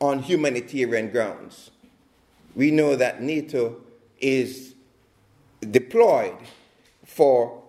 on 0.00 0.20
humanitarian 0.20 1.10
grounds. 1.10 1.70
We 2.54 2.70
know 2.70 2.96
that 2.96 3.22
NATO 3.22 3.76
is 4.20 4.74
deployed 5.70 6.36
for 7.04 7.62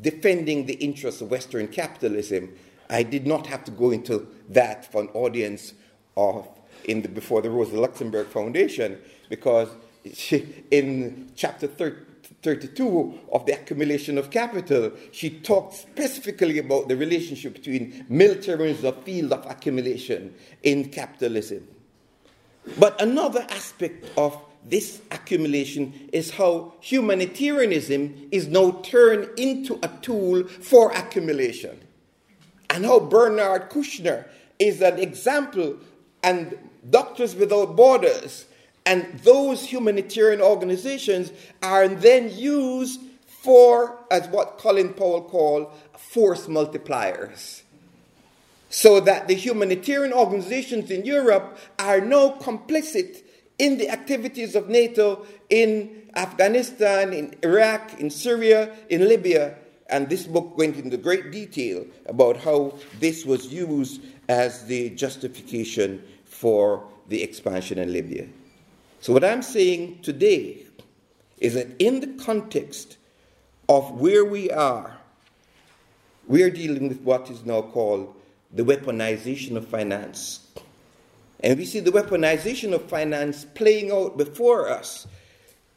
defending 0.00 0.66
the 0.66 0.74
interests 0.74 1.20
of 1.20 1.30
Western 1.30 1.68
capitalism. 1.68 2.52
I 2.90 3.02
did 3.02 3.26
not 3.26 3.46
have 3.46 3.64
to 3.64 3.70
go 3.70 3.90
into 3.90 4.28
that 4.48 4.90
for 4.90 5.02
an 5.02 5.08
audience 5.08 5.74
of 6.16 6.46
in 6.84 7.02
the, 7.02 7.08
before 7.08 7.42
the 7.42 7.50
Rosa 7.50 7.78
Luxemburg 7.78 8.26
Foundation 8.28 8.98
because 9.28 9.68
she, 10.12 10.64
in 10.70 11.30
chapter 11.36 11.66
13, 11.66 12.04
32 12.42 13.20
of 13.32 13.46
the 13.46 13.52
accumulation 13.52 14.18
of 14.18 14.30
capital, 14.30 14.92
she 15.12 15.30
talked 15.30 15.74
specifically 15.74 16.58
about 16.58 16.88
the 16.88 16.96
relationship 16.96 17.54
between 17.54 18.04
military 18.08 18.70
and 18.70 18.78
the 18.80 18.92
field 18.92 19.32
of 19.32 19.46
accumulation 19.46 20.34
in 20.62 20.88
capitalism. 20.90 21.66
But 22.78 23.00
another 23.00 23.46
aspect 23.50 24.10
of 24.16 24.36
this 24.64 25.00
accumulation 25.10 26.08
is 26.12 26.30
how 26.30 26.74
humanitarianism 26.80 28.28
is 28.30 28.46
now 28.46 28.72
turned 28.82 29.28
into 29.38 29.78
a 29.82 29.88
tool 30.00 30.44
for 30.44 30.92
accumulation. 30.92 31.80
And 32.70 32.84
how 32.84 33.00
Bernard 33.00 33.70
Kouchner 33.70 34.26
is 34.58 34.80
an 34.80 34.98
example, 34.98 35.76
and 36.22 36.56
Doctors 36.88 37.34
Without 37.34 37.76
Borders 37.76 38.46
and 38.84 39.20
those 39.20 39.64
humanitarian 39.64 40.40
organizations 40.40 41.32
are 41.62 41.88
then 41.88 42.34
used 42.34 43.00
for, 43.26 43.98
as 44.10 44.28
what 44.28 44.58
Colin 44.58 44.94
Powell 44.94 45.22
called, 45.22 45.72
force 45.96 46.46
multipliers. 46.46 47.62
So 48.70 49.00
that 49.00 49.28
the 49.28 49.34
humanitarian 49.34 50.12
organizations 50.12 50.90
in 50.90 51.04
Europe 51.04 51.58
are 51.78 52.00
now 52.00 52.38
complicit 52.40 53.22
in 53.58 53.78
the 53.78 53.90
activities 53.90 54.54
of 54.54 54.68
NATO 54.68 55.26
in 55.50 56.08
Afghanistan, 56.14 57.12
in 57.12 57.34
Iraq, 57.42 58.00
in 58.00 58.10
Syria, 58.10 58.74
in 58.88 59.06
Libya. 59.08 59.56
And 59.88 60.08
this 60.08 60.24
book 60.24 60.56
went 60.56 60.76
into 60.76 60.96
great 60.96 61.30
detail 61.30 61.84
about 62.06 62.38
how 62.38 62.78
this 62.98 63.26
was 63.26 63.52
used 63.52 64.02
as 64.28 64.64
the 64.64 64.90
justification 64.90 66.02
for 66.24 66.88
the 67.08 67.22
expansion 67.22 67.78
in 67.78 67.92
Libya. 67.92 68.26
So, 69.02 69.12
what 69.12 69.24
I'm 69.24 69.42
saying 69.42 69.98
today 70.02 70.58
is 71.38 71.54
that 71.54 71.66
in 71.80 71.98
the 71.98 72.22
context 72.22 72.98
of 73.68 73.90
where 74.00 74.24
we 74.24 74.48
are, 74.48 74.96
we 76.28 76.44
are 76.44 76.50
dealing 76.50 76.88
with 76.88 77.00
what 77.00 77.28
is 77.28 77.44
now 77.44 77.62
called 77.62 78.14
the 78.52 78.62
weaponization 78.62 79.56
of 79.56 79.66
finance. 79.66 80.46
And 81.40 81.58
we 81.58 81.64
see 81.64 81.80
the 81.80 81.90
weaponization 81.90 82.72
of 82.72 82.88
finance 82.88 83.44
playing 83.44 83.90
out 83.90 84.16
before 84.16 84.68
us 84.70 85.08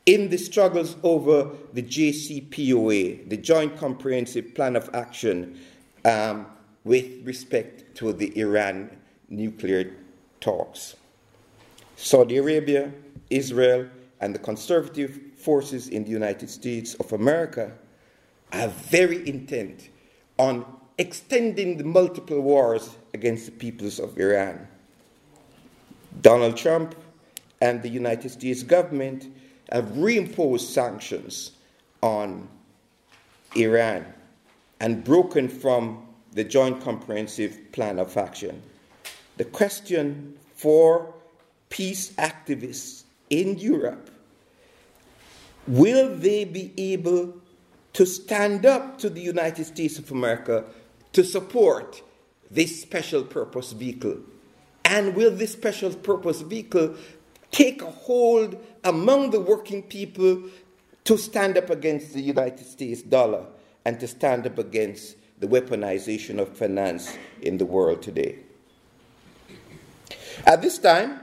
in 0.05 0.29
the 0.29 0.37
struggles 0.37 0.95
over 1.01 1.49
the 1.73 1.81
JCPOA, 1.81 3.27
the 3.27 3.37
Joint 3.37 3.75
Comprehensive 3.75 4.53
Plan 4.53 4.75
of 4.75 4.87
Action, 4.93 5.59
um, 6.05 6.45
with 6.83 7.25
respect 7.25 7.95
to 7.95 8.13
the 8.13 8.37
Iran 8.37 8.95
nuclear 9.29 9.95
talks. 10.39 10.95
Saudi 11.95 12.37
Arabia, 12.37 12.91
Israel, 13.29 13.87
and 14.19 14.33
the 14.33 14.39
conservative 14.39 15.19
forces 15.37 15.87
in 15.89 16.03
the 16.03 16.11
United 16.11 16.49
States 16.49 16.93
of 16.95 17.11
America 17.13 17.71
are 18.51 18.67
very 18.67 19.27
intent 19.27 19.89
on 20.37 20.65
extending 20.97 21.77
the 21.77 21.83
multiple 21.83 22.41
wars 22.41 22.95
against 23.13 23.45
the 23.45 23.51
peoples 23.51 23.99
of 23.99 24.17
Iran. 24.17 24.67
Donald 26.21 26.55
Trump 26.55 26.95
and 27.61 27.81
the 27.81 27.89
United 27.89 28.29
States 28.29 28.63
government 28.63 29.27
have 29.71 29.85
reimposed 29.85 30.61
sanctions 30.71 31.51
on 32.01 32.47
Iran 33.55 34.05
and 34.79 35.03
broken 35.03 35.47
from 35.47 36.05
the 36.33 36.43
Joint 36.43 36.81
Comprehensive 36.81 37.71
Plan 37.71 37.97
of 37.97 38.15
Action. 38.17 38.61
The 39.37 39.45
question 39.45 40.37
for 40.55 41.13
peace 41.69 42.11
activists 42.13 43.04
in 43.29 43.57
Europe 43.57 44.09
will 45.67 46.15
they 46.15 46.45
be 46.45 46.73
able 46.77 47.33
to 47.93 48.05
stand 48.05 48.65
up 48.65 48.97
to 48.99 49.09
the 49.09 49.21
United 49.21 49.65
States 49.65 49.97
of 49.97 50.11
America 50.11 50.65
to 51.13 51.23
support 51.23 52.01
this 52.51 52.81
special 52.81 53.23
purpose 53.23 53.71
vehicle? 53.71 54.17
And 54.83 55.15
will 55.15 55.31
this 55.31 55.53
special 55.53 55.93
purpose 55.93 56.41
vehicle 56.41 56.95
take 57.51 57.81
a 57.81 57.89
hold 57.89 58.63
among 58.83 59.31
the 59.31 59.39
working 59.39 59.81
people 59.81 60.43
to 61.05 61.17
stand 61.17 61.57
up 61.57 61.69
against 61.69 62.13
the 62.13 62.21
United 62.21 62.65
States 62.65 63.01
dollar 63.01 63.45
and 63.85 63.99
to 63.99 64.07
stand 64.07 64.45
up 64.45 64.57
against 64.57 65.15
the 65.39 65.47
weaponization 65.47 66.39
of 66.39 66.55
finance 66.55 67.17
in 67.41 67.57
the 67.57 67.65
world 67.65 68.01
today? 68.01 68.39
At 70.45 70.61
this 70.61 70.77
time, 70.77 71.21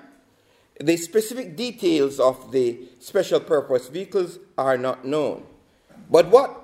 the 0.83 0.97
specific 0.97 1.57
details 1.57 2.19
of 2.19 2.51
the 2.51 2.77
special 2.99 3.39
purpose 3.39 3.87
vehicles 3.89 4.41
are 4.59 4.77
not 4.77 5.05
known. 5.05 5.45
But 6.11 6.27
what 6.29 6.59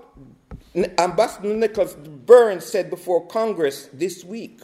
Ambassador 0.75 1.55
Nicholas 1.55 1.95
Burns 1.95 2.65
said 2.65 2.91
before 2.91 3.27
Congress 3.29 3.89
this 3.93 4.25
week 4.25 4.61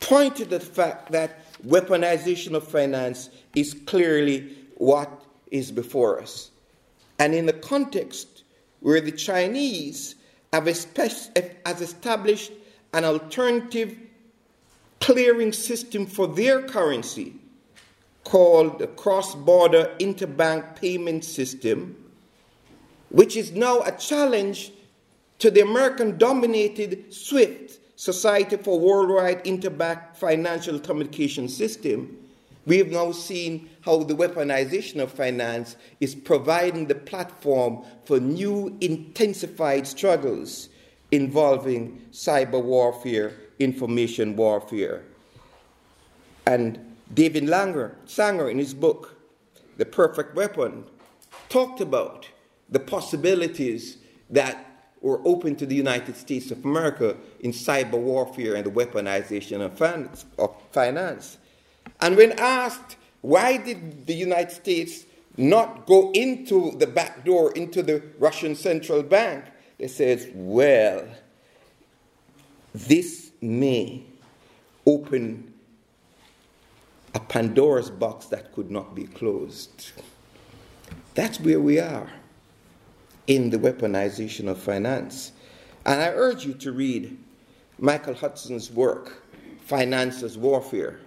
pointed 0.00 0.50
to 0.50 0.58
the 0.58 0.64
fact 0.64 1.10
that 1.10 1.40
weaponization 1.66 2.54
of 2.54 2.66
finance 2.66 3.28
is 3.56 3.74
clearly 3.74 4.56
what 4.76 5.10
is 5.50 5.72
before 5.72 6.20
us. 6.22 6.52
And 7.18 7.34
in 7.34 7.46
the 7.46 7.52
context 7.52 8.44
where 8.80 9.00
the 9.00 9.10
Chinese 9.10 10.14
have 10.52 10.68
established 10.68 12.52
an 12.92 13.04
alternative 13.04 13.98
clearing 15.00 15.52
system 15.52 16.06
for 16.06 16.28
their 16.28 16.62
currency 16.62 17.34
called 18.28 18.78
the 18.78 18.86
Cross 18.86 19.36
Border 19.36 19.90
Interbank 19.98 20.76
Payment 20.76 21.24
System, 21.24 21.96
which 23.08 23.38
is 23.38 23.52
now 23.52 23.80
a 23.80 23.92
challenge 23.92 24.70
to 25.38 25.50
the 25.50 25.62
American 25.62 26.18
dominated 26.18 27.10
SWIFT, 27.14 27.80
Society 27.96 28.58
for 28.58 28.78
Worldwide 28.78 29.42
Interbank 29.44 30.14
Financial 30.14 30.78
Communication 30.78 31.48
System, 31.48 32.18
we 32.66 32.76
have 32.76 32.90
now 32.90 33.12
seen 33.12 33.70
how 33.80 34.02
the 34.02 34.14
weaponization 34.14 35.00
of 35.02 35.10
finance 35.10 35.76
is 35.98 36.14
providing 36.14 36.86
the 36.86 36.94
platform 36.94 37.82
for 38.04 38.20
new 38.20 38.76
intensified 38.82 39.86
struggles 39.86 40.68
involving 41.10 41.98
cyber 42.12 42.62
warfare, 42.62 43.32
information 43.58 44.36
warfare. 44.36 45.02
And 46.44 46.87
David 47.12 47.44
Langer, 47.44 47.94
Sanger, 48.04 48.50
in 48.50 48.58
his 48.58 48.74
book, 48.74 49.16
The 49.76 49.86
Perfect 49.86 50.34
Weapon, 50.34 50.84
talked 51.48 51.80
about 51.80 52.28
the 52.68 52.80
possibilities 52.80 53.98
that 54.30 54.64
were 55.00 55.20
open 55.24 55.56
to 55.56 55.64
the 55.64 55.74
United 55.74 56.16
States 56.16 56.50
of 56.50 56.64
America 56.64 57.16
in 57.40 57.52
cyber 57.52 57.98
warfare 57.98 58.54
and 58.56 58.66
the 58.66 58.70
weaponization 58.70 59.60
of 59.60 60.52
finance. 60.72 61.38
And 62.00 62.16
when 62.16 62.32
asked, 62.32 62.96
why 63.20 63.56
did 63.56 64.06
the 64.06 64.14
United 64.14 64.52
States 64.52 65.04
not 65.36 65.86
go 65.86 66.10
into 66.12 66.72
the 66.78 66.86
back 66.86 67.24
door, 67.24 67.52
into 67.52 67.82
the 67.82 68.02
Russian 68.18 68.54
central 68.54 69.02
bank? 69.02 69.44
They 69.78 69.88
said, 69.88 70.30
well, 70.34 71.06
this 72.74 73.30
may 73.40 74.02
open 74.84 75.54
a 77.18 77.20
Pandora's 77.22 77.90
box 77.90 78.26
that 78.26 78.52
could 78.52 78.70
not 78.70 78.94
be 78.94 79.02
closed. 79.04 79.90
That's 81.16 81.40
where 81.40 81.60
we 81.60 81.80
are 81.80 82.08
in 83.26 83.50
the 83.50 83.58
weaponization 83.58 84.46
of 84.46 84.56
finance. 84.56 85.32
And 85.84 86.00
I 86.00 86.10
urge 86.10 86.46
you 86.46 86.54
to 86.54 86.70
read 86.70 87.18
Michael 87.80 88.14
Hudson's 88.14 88.70
work, 88.70 89.24
Finance 89.62 90.22
as 90.22 90.38
Warfare, 90.38 91.00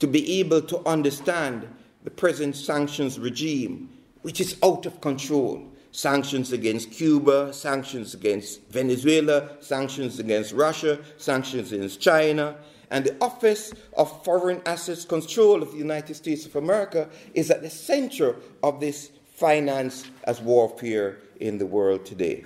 to 0.00 0.08
be 0.08 0.40
able 0.40 0.60
to 0.62 0.84
understand 0.84 1.68
the 2.02 2.10
present 2.10 2.56
sanctions 2.56 3.16
regime, 3.20 3.88
which 4.22 4.40
is 4.40 4.58
out 4.64 4.86
of 4.86 5.00
control. 5.00 5.62
Sanctions 5.92 6.52
against 6.52 6.90
Cuba, 6.90 7.52
sanctions 7.52 8.12
against 8.12 8.60
Venezuela, 8.70 9.50
sanctions 9.60 10.18
against 10.18 10.52
Russia, 10.52 10.98
sanctions 11.16 11.70
against 11.70 12.00
China. 12.00 12.56
And 12.90 13.04
the 13.04 13.16
Office 13.20 13.72
of 13.96 14.24
Foreign 14.24 14.62
Assets 14.64 15.04
Control 15.04 15.62
of 15.62 15.72
the 15.72 15.78
United 15.78 16.14
States 16.14 16.46
of 16.46 16.56
America 16.56 17.08
is 17.34 17.50
at 17.50 17.62
the 17.62 17.70
center 17.70 18.36
of 18.62 18.80
this 18.80 19.10
finance 19.34 20.04
as 20.24 20.40
warfare 20.40 21.18
in 21.38 21.58
the 21.58 21.66
world 21.66 22.06
today. 22.06 22.44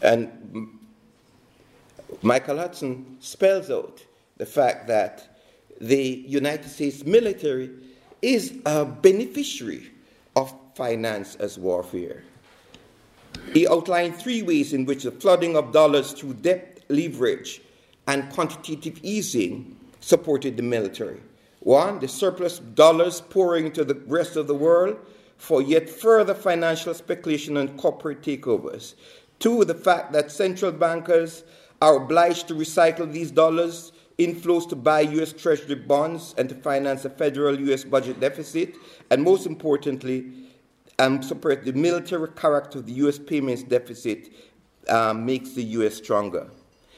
And 0.00 0.68
Michael 2.22 2.58
Hudson 2.58 3.16
spells 3.20 3.70
out 3.70 4.04
the 4.36 4.46
fact 4.46 4.86
that 4.86 5.38
the 5.80 6.24
United 6.26 6.68
States 6.68 7.04
military 7.04 7.70
is 8.22 8.54
a 8.64 8.84
beneficiary 8.84 9.90
of 10.34 10.54
finance 10.74 11.36
as 11.36 11.58
warfare. 11.58 12.22
He 13.52 13.66
outlined 13.66 14.16
three 14.16 14.42
ways 14.42 14.72
in 14.72 14.86
which 14.86 15.04
the 15.04 15.10
flooding 15.10 15.56
of 15.56 15.72
dollars 15.72 16.12
through 16.12 16.34
debt 16.34 16.80
leverage 16.88 17.60
and 18.06 18.30
quantitative 18.32 19.00
easing 19.02 19.76
supported 20.00 20.56
the 20.56 20.62
military. 20.62 21.20
One, 21.60 21.98
the 21.98 22.08
surplus 22.08 22.60
dollars 22.60 23.20
pouring 23.20 23.66
into 23.66 23.84
the 23.84 23.94
rest 24.06 24.36
of 24.36 24.46
the 24.46 24.54
world 24.54 24.98
for 25.36 25.60
yet 25.60 25.88
further 25.88 26.34
financial 26.34 26.94
speculation 26.94 27.56
and 27.56 27.76
corporate 27.76 28.22
takeovers. 28.22 28.94
Two, 29.38 29.64
the 29.64 29.74
fact 29.74 30.12
that 30.12 30.30
central 30.30 30.72
bankers 30.72 31.44
are 31.82 31.96
obliged 31.96 32.48
to 32.48 32.54
recycle 32.54 33.10
these 33.10 33.30
dollars 33.30 33.92
inflows 34.18 34.68
to 34.68 34.76
buy 34.76 35.00
U.S. 35.00 35.32
Treasury 35.32 35.74
bonds 35.74 36.34
and 36.38 36.48
to 36.48 36.54
finance 36.54 37.04
a 37.04 37.10
federal 37.10 37.58
U.S. 37.68 37.84
budget 37.84 38.18
deficit. 38.18 38.74
And 39.10 39.22
most 39.22 39.46
importantly, 39.46 40.32
um, 40.98 41.22
support 41.22 41.64
the 41.64 41.72
military 41.72 42.28
character 42.28 42.78
of 42.78 42.86
the 42.86 42.92
U.S. 42.92 43.18
payments 43.18 43.62
deficit 43.62 44.30
um, 44.88 45.26
makes 45.26 45.50
the 45.50 45.64
U.S. 45.64 45.96
stronger. 45.96 46.48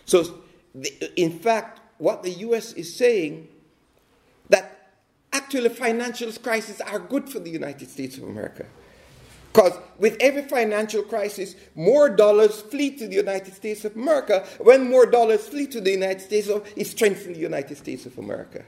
So, 0.05 0.43
in 1.17 1.39
fact, 1.39 1.81
what 1.99 2.23
the 2.23 2.31
U.S. 2.31 2.73
is 2.75 2.95
saying 2.95 3.49
that 4.49 4.93
actually 5.33 5.69
financial 5.69 6.33
crises 6.33 6.81
are 6.81 6.99
good 6.99 7.29
for 7.29 7.41
the 7.41 7.51
United 7.51 7.91
States 7.91 8.17
of 8.17 8.25
America. 8.25 8.67
Because 9.53 9.73
with 9.99 10.17
every 10.21 10.43
financial 10.43 11.03
crisis, 11.03 11.57
more 11.75 12.09
dollars 12.09 12.61
flee 12.61 12.91
to 12.97 13.09
the 13.09 13.15
United 13.15 13.55
States 13.55 13.85
of 13.85 13.97
America. 13.97 14.47
When 14.61 14.89
more 14.89 15.07
dollars 15.07 15.49
flee 15.49 15.67
to 15.69 15.81
the 15.81 15.91
United 15.91 16.21
States, 16.21 16.49
it 16.77 16.87
strengthens 16.87 17.37
the 17.37 17.43
United 17.43 17.77
States 17.77 18.07
of 18.07 18.17
America. 18.19 18.65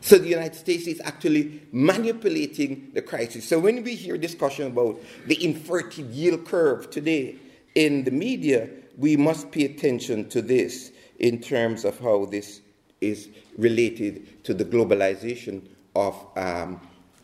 So 0.00 0.18
the 0.18 0.28
United 0.28 0.56
States 0.56 0.86
is 0.86 1.00
actually 1.00 1.62
manipulating 1.72 2.90
the 2.92 3.02
crisis. 3.02 3.48
So 3.48 3.58
when 3.58 3.82
we 3.82 3.94
hear 3.94 4.18
discussion 4.18 4.66
about 4.66 5.00
the 5.26 5.42
inverted 5.42 6.06
yield 6.10 6.44
curve 6.44 6.90
today 6.90 7.36
in 7.74 8.04
the 8.04 8.10
media, 8.10 8.68
we 8.98 9.16
must 9.16 9.50
pay 9.50 9.64
attention 9.64 10.28
to 10.30 10.42
this 10.42 10.92
in 11.18 11.40
terms 11.40 11.84
of 11.84 11.98
how 11.98 12.26
this 12.26 12.60
is 13.00 13.28
related 13.56 14.44
to 14.44 14.54
the 14.54 14.64
globalization 14.64 15.62
of, 15.94 16.14
um, 16.36 16.80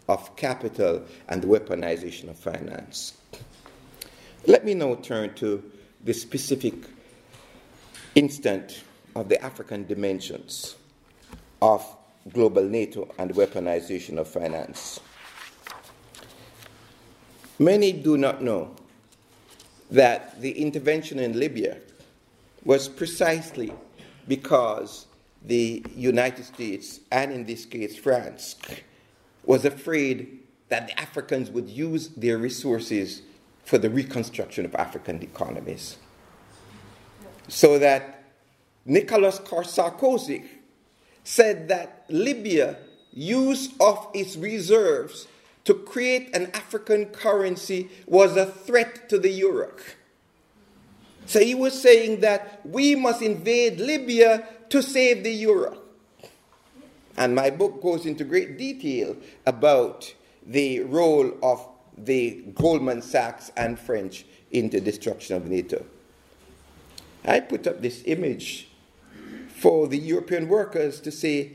of 0.09 0.35
capital 0.37 1.03
and 1.29 1.43
the 1.43 1.47
weaponization 1.47 2.29
of 2.29 2.39
finance. 2.39 3.15
Let 4.47 4.65
me 4.65 4.75
now 4.75 4.95
turn 4.97 5.35
to 5.35 5.63
the 6.05 6.13
specific 6.13 6.75
instant 8.15 8.83
of 9.15 9.29
the 9.29 9.43
African 9.43 9.87
dimensions 9.87 10.77
of 11.61 11.85
global 12.33 12.65
NATO 12.65 13.09
and 13.19 13.33
weaponization 13.35 14.19
of 14.19 14.29
finance. 14.29 15.01
Many 17.59 17.93
do 17.93 18.17
not 18.17 18.43
know 18.43 18.75
that 19.91 20.41
the 20.41 20.51
intervention 20.51 21.19
in 21.19 21.39
Libya 21.39 21.79
was 22.65 22.89
precisely 22.89 23.73
because 24.29 25.07
the 25.45 25.85
United 25.97 26.45
States, 26.45 27.01
and 27.11 27.33
in 27.33 27.45
this 27.45 27.65
case 27.65 27.97
France, 27.97 28.57
was 29.45 29.65
afraid 29.65 30.39
that 30.69 30.87
the 30.87 31.01
Africans 31.01 31.51
would 31.51 31.69
use 31.69 32.09
their 32.09 32.39
resources 32.39 33.23
for 33.65 33.79
the 33.79 33.91
reconstruction 33.91 34.65
of 34.65 34.75
African 34.75 35.23
economies. 35.23 35.99
So 37.49 37.79
that 37.79 38.25
Nicolas 38.85 39.39
Sarkozy 39.41 40.45
said 41.25 41.69
that 41.69 42.05
Libya 42.09 42.79
use 43.13 43.71
of 43.81 44.09
its 44.15 44.37
reserves 44.37 45.27
to 45.65 45.75
create 45.75 46.35
an 46.35 46.51
African 46.55 47.07
currency 47.07 47.89
was 48.07 48.37
a 48.37 48.47
threat 48.47 49.09
to 49.09 49.19
the 49.19 49.31
euro. 49.31 49.73
So 51.27 51.41
he 51.41 51.55
was 51.55 51.81
saying 51.81 52.21
that 52.21 52.61
we 52.65 52.95
must 52.95 53.23
invade 53.23 53.81
Libya 53.81 54.47
to 54.69 54.83
save 54.83 55.25
the 55.25 55.33
euro. 55.33 55.79
And 57.17 57.35
my 57.35 57.51
book 57.51 57.83
goes 57.83 58.07
into 58.07 58.25
great 58.25 58.59
detail 58.59 59.17
about 59.47 60.15
the 60.47 60.81
role 60.81 61.33
of 61.43 61.67
the 61.97 62.43
Goldman 62.55 63.03
Sachs 63.03 63.53
and 63.57 63.79
French 63.79 64.25
in 64.51 64.71
the 64.71 64.81
destruction 64.81 65.37
of 65.37 65.47
NATO. 65.47 65.85
I 67.25 67.41
put 67.41 67.67
up 67.67 67.81
this 67.81 68.03
image 68.07 68.69
for 69.49 69.87
the 69.87 69.99
European 69.99 70.49
workers 70.49 71.01
to 71.01 71.13
say 71.13 71.53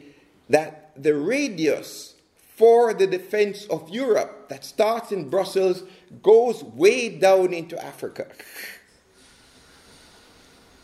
that 0.49 0.91
the 0.95 1.15
radius 1.15 2.15
for 2.56 2.93
the 2.93 3.06
defense 3.06 3.65
of 3.65 3.89
Europe 3.89 4.49
that 4.49 4.63
starts 4.63 5.12
in 5.12 5.30
Brussels 5.30 5.84
goes 6.23 6.63
way 6.63 7.10
down 7.10 7.53
into 7.53 7.84
Africa. 7.84 8.27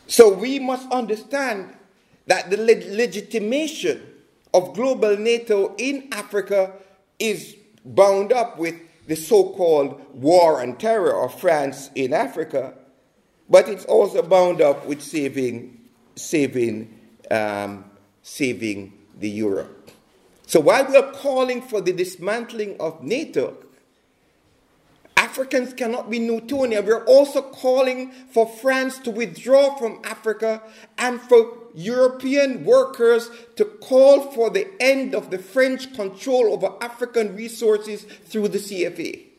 So 0.08 0.34
we 0.34 0.60
must 0.60 0.90
understand 0.92 1.76
that 2.28 2.50
the 2.50 2.58
legitimation 2.58 4.02
of 4.54 4.74
global 4.74 5.18
NATO 5.18 5.76
in 5.78 6.10
Africa 6.12 6.74
is 7.20 7.56
bound 7.86 8.32
up 8.32 8.58
with 8.58 8.76
the 9.08 9.16
so 9.16 9.50
called 9.50 10.02
war 10.14 10.62
and 10.62 10.80
terror 10.80 11.24
of 11.24 11.40
France 11.40 11.90
in 11.96 12.14
Africa, 12.14 12.74
but 13.50 13.68
it's 13.68 13.86
also 13.86 14.22
bound 14.22 14.62
up 14.62 14.86
with 14.86 15.02
saving, 15.02 15.80
saving, 16.16 16.98
um, 17.30 17.86
saving 18.22 18.94
the 19.20 19.30
euro. 19.30 19.68
So 20.48 20.60
while 20.60 20.86
we 20.86 20.96
are 20.96 21.12
calling 21.12 21.62
for 21.62 21.82
the 21.82 21.94
dismantling 21.94 22.78
of 22.80 23.04
NATO, 23.04 23.58
Africans 25.34 25.74
cannot 25.74 26.12
be 26.12 26.20
Newtonian. 26.20 26.86
We're 26.86 27.06
also 27.06 27.42
calling 27.42 28.12
for 28.12 28.48
France 28.48 29.00
to 29.00 29.10
withdraw 29.10 29.76
from 29.78 30.00
Africa 30.04 30.62
and 31.00 31.20
for 31.20 31.58
European 31.74 32.64
workers 32.64 33.32
to 33.56 33.66
call 33.66 34.30
for 34.32 34.52
the 34.52 34.68
end 34.80 35.16
of 35.16 35.32
the 35.32 35.40
French 35.40 35.92
control 35.96 36.54
over 36.54 36.76
African 36.82 37.36
resources 37.36 38.04
through 38.04 38.50
the 38.50 38.60
CFA. 38.60 39.33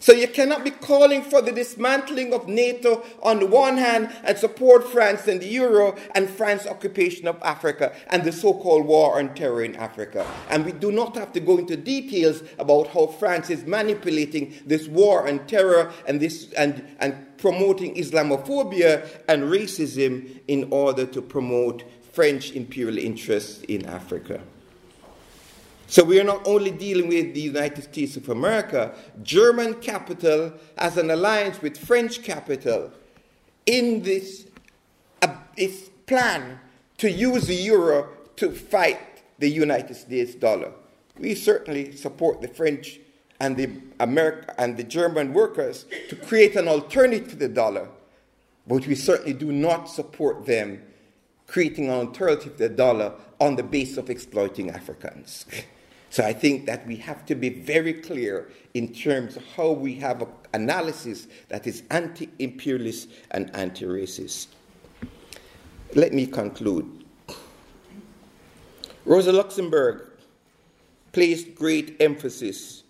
So 0.00 0.14
you 0.14 0.28
cannot 0.28 0.64
be 0.64 0.70
calling 0.70 1.22
for 1.22 1.42
the 1.42 1.52
dismantling 1.52 2.32
of 2.32 2.48
NATO 2.48 3.04
on 3.22 3.38
the 3.38 3.46
one 3.46 3.76
hand 3.76 4.10
and 4.24 4.36
support 4.38 4.88
France 4.88 5.28
and 5.28 5.42
the 5.42 5.46
euro 5.46 5.94
and 6.14 6.28
France's 6.28 6.68
occupation 6.68 7.28
of 7.28 7.36
Africa 7.42 7.94
and 8.06 8.24
the 8.24 8.32
so-called 8.32 8.86
war 8.86 9.18
on 9.18 9.34
terror 9.34 9.62
in 9.62 9.76
Africa. 9.76 10.26
And 10.48 10.64
we 10.64 10.72
do 10.72 10.90
not 10.90 11.16
have 11.16 11.34
to 11.34 11.40
go 11.40 11.58
into 11.58 11.76
details 11.76 12.42
about 12.58 12.86
how 12.88 13.08
France 13.08 13.50
is 13.50 13.66
manipulating 13.66 14.54
this 14.64 14.88
war 14.88 15.28
on 15.28 15.46
terror 15.46 15.92
and 16.08 16.18
this 16.18 16.50
and, 16.54 16.82
and 16.98 17.36
promoting 17.36 17.94
Islamophobia 17.94 19.06
and 19.28 19.42
racism 19.44 20.40
in 20.48 20.66
order 20.70 21.04
to 21.04 21.20
promote 21.20 21.84
French 22.12 22.52
imperial 22.52 22.96
interests 22.96 23.62
in 23.64 23.84
Africa. 23.84 24.40
So 25.90 26.04
we 26.04 26.20
are 26.20 26.24
not 26.24 26.46
only 26.46 26.70
dealing 26.70 27.08
with 27.08 27.34
the 27.34 27.40
United 27.40 27.82
States 27.82 28.16
of 28.16 28.28
America, 28.28 28.94
German 29.24 29.74
capital 29.74 30.52
has 30.78 30.96
an 30.96 31.10
alliance 31.10 31.60
with 31.60 31.76
French 31.76 32.22
capital 32.22 32.92
in 33.66 34.00
this 34.02 34.46
uh, 35.20 35.34
plan 36.06 36.60
to 36.98 37.10
use 37.10 37.48
the 37.48 37.56
euro 37.56 38.08
to 38.36 38.52
fight 38.52 39.00
the 39.40 39.48
United 39.48 39.96
States 39.96 40.36
dollar. 40.36 40.70
We 41.18 41.34
certainly 41.34 41.96
support 41.96 42.40
the 42.40 42.46
French 42.46 43.00
and 43.40 43.56
the 43.56 43.72
America 43.98 44.54
and 44.58 44.76
the 44.76 44.84
German 44.84 45.34
workers 45.34 45.86
to 46.08 46.14
create 46.14 46.54
an 46.54 46.68
alternative 46.68 47.30
to 47.30 47.36
the 47.36 47.48
dollar, 47.48 47.88
but 48.64 48.86
we 48.86 48.94
certainly 48.94 49.32
do 49.32 49.50
not 49.50 49.88
support 49.88 50.46
them 50.46 50.82
creating 51.48 51.86
an 51.86 51.94
alternative 52.06 52.52
to 52.52 52.68
the 52.68 52.68
dollar 52.68 53.12
on 53.40 53.56
the 53.56 53.64
basis 53.64 53.96
of 53.96 54.08
exploiting 54.08 54.70
Africans. 54.70 55.46
So 56.10 56.24
I 56.24 56.32
think 56.32 56.66
that 56.66 56.86
we 56.88 56.96
have 56.96 57.24
to 57.26 57.36
be 57.36 57.48
very 57.48 57.94
clear 57.94 58.50
in 58.74 58.92
terms 58.92 59.36
of 59.36 59.44
how 59.56 59.70
we 59.70 59.94
have 59.96 60.22
an 60.22 60.28
analysis 60.52 61.28
that 61.48 61.68
is 61.68 61.84
anti 61.90 62.28
imperialist 62.40 63.08
and 63.30 63.54
anti 63.54 63.84
racist. 63.84 64.48
Let 65.94 66.12
me 66.12 66.26
conclude. 66.26 67.04
Rosa 69.04 69.32
Luxemburg 69.32 70.02
placed 71.12 71.54
great 71.54 71.96
emphasis 72.00 72.82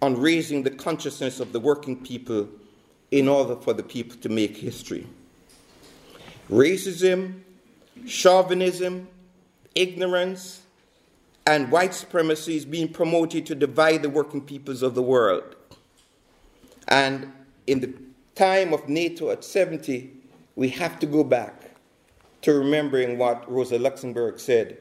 on 0.00 0.16
raising 0.20 0.62
the 0.62 0.70
consciousness 0.70 1.40
of 1.40 1.52
the 1.52 1.60
working 1.60 2.02
people 2.02 2.48
in 3.10 3.28
order 3.28 3.56
for 3.56 3.72
the 3.72 3.82
people 3.82 4.16
to 4.18 4.28
make 4.28 4.56
history. 4.56 5.06
Racism, 6.48 7.40
chauvinism, 8.06 9.08
ignorance, 9.74 10.62
and 11.48 11.70
white 11.72 11.94
supremacy 11.94 12.56
is 12.56 12.66
being 12.66 12.92
promoted 12.92 13.46
to 13.46 13.54
divide 13.54 14.02
the 14.02 14.10
working 14.10 14.42
peoples 14.42 14.82
of 14.82 14.94
the 14.94 15.00
world. 15.00 15.56
And 16.88 17.32
in 17.66 17.80
the 17.80 17.94
time 18.34 18.74
of 18.74 18.86
NATO 18.86 19.30
at 19.30 19.42
70, 19.42 20.12
we 20.56 20.68
have 20.68 20.98
to 20.98 21.06
go 21.06 21.24
back 21.24 21.70
to 22.42 22.52
remembering 22.52 23.16
what 23.16 23.50
Rosa 23.50 23.78
Luxemburg 23.78 24.38
said 24.38 24.76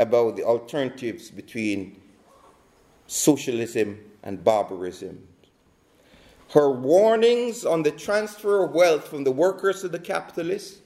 about 0.00 0.34
the 0.34 0.42
alternatives 0.42 1.30
between 1.30 2.00
socialism 3.06 4.00
and 4.24 4.42
barbarism. 4.42 5.24
Her 6.50 6.68
warnings 6.68 7.64
on 7.64 7.84
the 7.84 7.92
transfer 7.92 8.64
of 8.64 8.72
wealth 8.72 9.06
from 9.06 9.22
the 9.22 9.30
workers 9.30 9.82
to 9.82 9.88
the 9.88 10.00
capitalists 10.00 10.80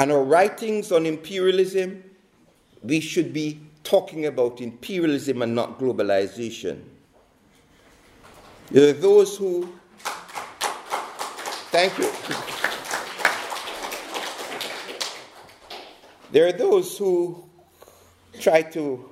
and 0.00 0.10
her 0.10 0.24
writings 0.24 0.90
on 0.90 1.06
imperialism, 1.06 2.02
we 2.82 2.98
should 2.98 3.32
be 3.32 3.60
talking 3.84 4.26
about 4.26 4.60
imperialism 4.60 5.42
and 5.42 5.54
not 5.54 5.78
globalization. 5.78 6.82
There 8.70 8.90
are 8.90 8.92
those 8.92 9.36
who, 9.36 9.72
thank 11.70 11.98
you. 11.98 12.10
There 16.30 16.46
are 16.46 16.52
those 16.52 16.96
who 16.96 17.44
try 18.40 18.62
to 18.62 19.08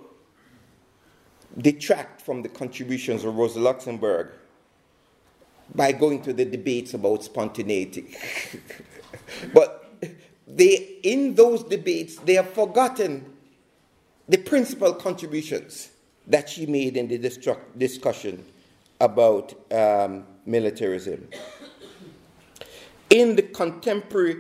detract 1.59 2.23
from 2.23 2.43
the 2.43 2.49
contributions 2.49 3.25
of 3.25 3.35
Rosa 3.35 3.61
Luxemburg 3.61 4.29
by 5.75 5.93
going 5.93 6.23
to 6.23 6.33
the 6.33 6.45
debates 6.45 6.95
about 6.95 7.23
spontaneity. 7.23 8.17
but 9.55 9.93
they, 10.47 10.99
in 11.03 11.35
those 11.35 11.63
debates, 11.65 12.17
they 12.17 12.35
have 12.35 12.51
forgotten 12.51 13.37
the 14.31 14.39
principal 14.39 14.95
contributions 14.95 15.91
that 16.29 16.49
she 16.49 16.65
made 16.65 16.97
in 16.97 17.09
the 17.09 17.19
discussion 17.77 18.45
about 19.01 19.53
um, 19.73 20.25
militarism. 20.47 21.27
In 23.11 23.35
the 23.35 23.43
contemporary 23.43 24.37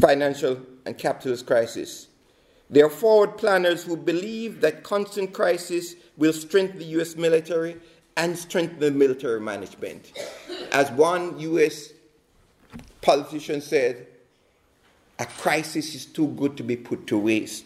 financial 0.00 0.60
and 0.84 0.96
capitalist 0.96 1.46
crisis, 1.46 2.06
there 2.70 2.86
are 2.86 2.90
forward 2.90 3.38
planners 3.38 3.82
who 3.82 3.96
believe 3.96 4.60
that 4.60 4.84
constant 4.84 5.32
crisis 5.32 5.96
will 6.16 6.32
strengthen 6.32 6.78
the 6.78 6.84
U.S. 6.96 7.16
military 7.16 7.76
and 8.16 8.38
strengthen 8.38 8.78
the 8.78 8.92
military 8.92 9.40
management. 9.40 10.12
As 10.70 10.92
one 10.92 11.40
U.S. 11.40 11.92
politician 13.00 13.60
said, 13.60 14.06
a 15.18 15.26
crisis 15.26 15.92
is 15.96 16.06
too 16.06 16.28
good 16.28 16.56
to 16.56 16.62
be 16.62 16.76
put 16.76 17.08
to 17.08 17.18
waste. 17.18 17.64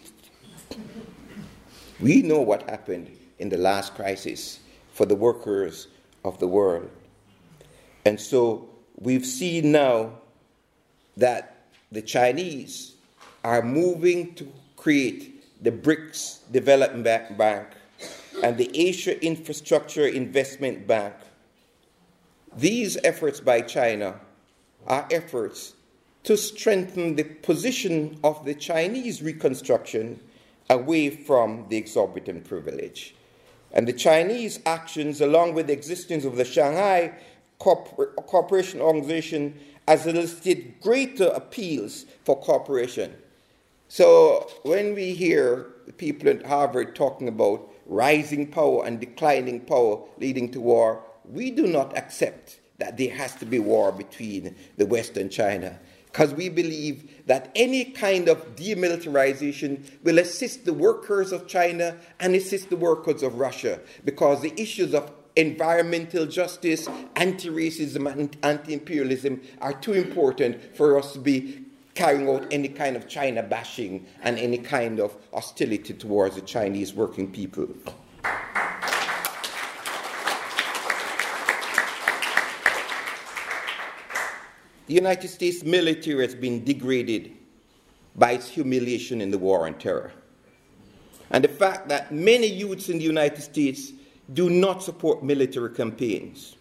We 2.00 2.22
know 2.22 2.40
what 2.40 2.68
happened 2.68 3.10
in 3.38 3.50
the 3.50 3.58
last 3.58 3.94
crisis 3.94 4.60
for 4.94 5.04
the 5.04 5.14
workers 5.14 5.88
of 6.24 6.38
the 6.38 6.46
world. 6.46 6.90
And 8.06 8.18
so 8.18 8.70
we've 8.98 9.26
seen 9.26 9.72
now 9.72 10.12
that 11.16 11.66
the 11.92 12.00
Chinese 12.00 12.94
are 13.44 13.62
moving 13.62 14.34
to 14.36 14.50
create 14.76 15.62
the 15.62 15.70
BRICS 15.70 16.50
Development 16.50 17.36
Bank 17.36 17.68
and 18.42 18.56
the 18.56 18.70
Asia 18.74 19.22
Infrastructure 19.22 20.06
Investment 20.06 20.86
Bank. 20.86 21.14
These 22.56 22.96
efforts 23.04 23.40
by 23.40 23.60
China 23.60 24.20
are 24.86 25.06
efforts 25.10 25.74
to 26.24 26.36
strengthen 26.36 27.16
the 27.16 27.24
position 27.24 28.18
of 28.24 28.44
the 28.46 28.54
Chinese 28.54 29.22
reconstruction 29.22 30.18
away 30.70 31.10
from 31.10 31.66
the 31.68 31.76
exorbitant 31.76 32.44
privilege. 32.44 33.14
And 33.72 33.86
the 33.86 33.92
Chinese 33.92 34.60
actions, 34.64 35.20
along 35.20 35.54
with 35.54 35.66
the 35.66 35.72
existence 35.74 36.24
of 36.24 36.36
the 36.36 36.44
Shanghai 36.44 37.12
Cooperation 37.58 38.80
Organization, 38.80 39.60
has 39.86 40.06
elicited 40.06 40.80
greater 40.80 41.26
appeals 41.26 42.06
for 42.24 42.40
cooperation. 42.40 43.14
So 43.88 44.48
when 44.62 44.94
we 44.94 45.14
hear 45.14 45.66
people 45.98 46.28
at 46.28 46.46
Harvard 46.46 46.94
talking 46.94 47.28
about 47.28 47.68
rising 47.86 48.46
power 48.46 48.86
and 48.86 49.00
declining 49.00 49.60
power 49.60 50.00
leading 50.18 50.50
to 50.52 50.60
war, 50.60 51.02
we 51.28 51.50
do 51.50 51.66
not 51.66 51.96
accept 51.98 52.60
that 52.78 52.96
there 52.96 53.14
has 53.14 53.34
to 53.36 53.44
be 53.44 53.58
war 53.58 53.92
between 53.92 54.54
the 54.76 54.86
West 54.86 55.16
and 55.16 55.30
China 55.30 55.78
because 56.10 56.34
we 56.34 56.48
believe 56.48 57.26
that 57.26 57.50
any 57.54 57.84
kind 57.84 58.28
of 58.28 58.56
demilitarization 58.56 59.84
will 60.02 60.18
assist 60.18 60.64
the 60.64 60.72
workers 60.72 61.30
of 61.30 61.46
China 61.46 61.96
and 62.18 62.34
assist 62.34 62.68
the 62.68 62.76
workers 62.76 63.22
of 63.22 63.36
Russia 63.36 63.80
because 64.04 64.42
the 64.42 64.52
issues 64.60 64.94
of 64.94 65.12
environmental 65.36 66.26
justice, 66.26 66.88
anti 67.16 67.48
racism, 67.48 68.10
and 68.10 68.36
anti 68.42 68.72
imperialism 68.72 69.40
are 69.60 69.72
too 69.72 69.92
important 69.92 70.76
for 70.76 70.98
us 70.98 71.12
to 71.12 71.20
be 71.20 71.64
carrying 71.94 72.28
out 72.28 72.46
any 72.50 72.68
kind 72.68 72.96
of 72.96 73.08
China 73.08 73.42
bashing 73.42 74.06
and 74.22 74.38
any 74.38 74.58
kind 74.58 75.00
of 75.00 75.16
hostility 75.32 75.94
towards 75.94 76.34
the 76.34 76.42
Chinese 76.42 76.94
working 76.94 77.30
people. 77.30 77.68
The 84.90 84.96
United 84.96 85.28
States 85.28 85.62
military 85.62 86.26
has 86.26 86.34
been 86.34 86.64
degraded 86.64 87.30
by 88.16 88.32
its 88.32 88.48
humiliation 88.48 89.20
in 89.20 89.30
the 89.30 89.38
war 89.38 89.68
on 89.68 89.74
terror. 89.74 90.10
And 91.30 91.44
the 91.44 91.48
fact 91.48 91.88
that 91.90 92.10
many 92.10 92.48
youths 92.48 92.88
in 92.88 92.98
the 92.98 93.04
United 93.04 93.40
States 93.40 93.92
do 94.34 94.50
not 94.50 94.82
support 94.82 95.22
military 95.22 95.70
campaigns. 95.70 96.56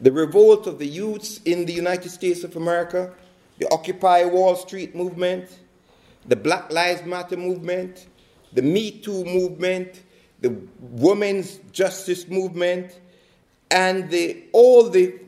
The 0.00 0.12
revolt 0.12 0.68
of 0.68 0.78
the 0.78 0.86
youths 0.86 1.40
in 1.44 1.66
the 1.66 1.72
United 1.72 2.10
States 2.10 2.44
of 2.44 2.54
America, 2.54 3.12
the 3.58 3.68
Occupy 3.72 4.24
Wall 4.26 4.54
Street 4.54 4.94
movement, 4.94 5.48
the 6.28 6.36
Black 6.36 6.72
Lives 6.72 7.04
Matter 7.04 7.36
movement, 7.36 8.06
the 8.52 8.62
Me 8.62 8.92
Too 8.92 9.24
movement, 9.24 10.04
the 10.42 10.56
women's 10.78 11.56
justice 11.72 12.28
movement, 12.28 13.00
and 13.72 14.08
the, 14.10 14.44
all 14.52 14.88
the 14.88 15.18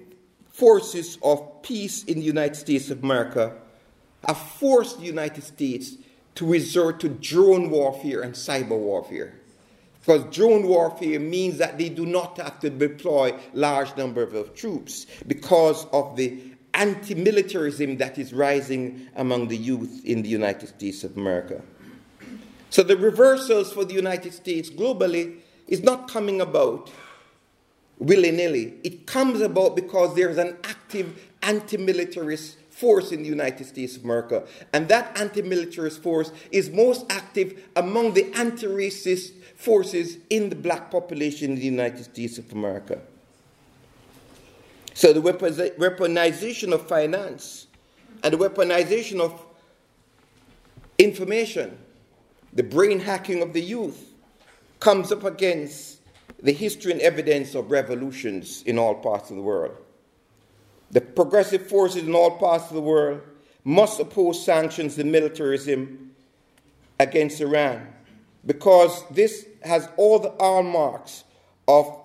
forces 0.55 1.19
of 1.21 1.63
peace 1.63 2.05
in 2.05 2.21
the 2.21 2.25
United 2.25 2.55
States 2.55 2.89
of 2.89 3.03
America 3.03 3.57
have 4.27 4.39
forced 4.39 5.01
the 5.01 5.05
United 5.05 5.43
States 5.43 5.97
to 6.37 6.47
resort 6.47 7.01
to 7.01 7.09
drone 7.09 7.71
warfare 7.71 8.23
and 8.23 8.35
cyber 8.35 8.79
warfare. 8.79 9.35
Because 9.99 10.23
drone 10.35 10.69
warfare 10.69 11.19
means 11.19 11.59
that 11.59 11.77
they 11.77 11.89
do 11.89 12.07
not 12.07 12.39
have 12.39 12.61
to 12.61 12.71
deploy 12.71 13.35
large 13.53 13.97
numbers 13.97 14.33
of 14.33 14.55
troops 14.55 15.07
because 15.27 15.87
of 15.87 16.15
the 16.15 16.39
anti-militarism 16.75 17.97
that 17.97 18.17
is 18.17 18.33
rising 18.33 19.09
among 19.17 19.49
the 19.49 19.57
youth 19.57 20.03
in 20.05 20.23
the 20.23 20.29
United 20.29 20.69
States 20.69 21.03
of 21.03 21.17
America. 21.17 21.63
So 22.71 22.85
the 22.85 22.97
reversals 22.97 23.73
for 23.73 23.85
the 23.85 23.95
United 23.95 24.33
States 24.33 24.71
globally 24.71 25.39
is 25.67 25.83
not 25.83 26.09
coming 26.09 26.41
about 26.41 26.93
willy 27.99 28.31
nilly. 28.31 28.75
It 28.85 29.07
comes 29.07 29.41
about 29.41 29.77
because 29.77 30.15
there's 30.15 30.39
an 30.39 30.57
active 30.65 31.21
anti 31.43 31.77
militarist 31.77 32.57
force 32.71 33.13
in 33.13 33.23
the 33.23 33.29
United 33.29 33.67
States 33.67 33.97
of 33.97 34.05
America. 34.05 34.45
And 34.73 34.89
that 34.89 35.17
anti 35.19 35.43
militarist 35.43 36.03
force 36.03 36.33
is 36.51 36.71
most 36.71 37.07
active 37.11 37.63
among 37.77 38.15
the 38.15 38.33
anti 38.35 38.67
racist 38.67 39.33
forces 39.57 40.19
in 40.31 40.49
the 40.49 40.57
black 40.57 40.91
population 40.91 41.53
in 41.53 41.57
the 41.57 41.65
United 41.65 42.05
States 42.05 42.39
of 42.39 42.51
America. 42.53 43.01
So 44.95 45.13
the 45.13 45.21
weaponization 45.21 46.73
of 46.73 46.87
finance 46.87 47.67
and 48.23 48.33
the 48.33 48.39
weaponization 48.39 49.21
of 49.21 49.45
information, 50.99 51.77
the 52.53 52.63
brain 52.63 53.01
hacking 53.01 53.43
of 53.43 53.53
the 53.53 53.61
youth, 53.61 54.13
comes 54.81 55.11
up 55.11 55.25
against 55.25 55.99
the 56.45 56.53
history 56.53 56.93
and 56.93 57.01
evidence 57.01 57.55
of 57.55 57.71
revolutions 57.71 58.63
in 58.67 58.79
all 58.79 58.95
parts 58.95 59.31
of 59.31 59.37
the 59.37 59.43
world. 59.43 59.77
The 60.91 61.01
progressive 61.01 61.67
forces 61.67 62.05
in 62.05 62.15
all 62.15 62.33
parts 62.39 62.69
of 62.69 62.75
the 62.75 62.83
world 62.83 63.23
must 63.65 63.99
oppose 63.99 64.45
sanctions 64.45 64.99
and 64.99 65.11
militarism 65.11 66.11
against 67.01 67.41
Iran 67.41 67.89
because 68.45 69.05
this 69.11 69.47
has 69.63 69.89
all 69.97 70.19
the 70.19 70.35
hallmarks 70.39 71.25
of 71.67 71.99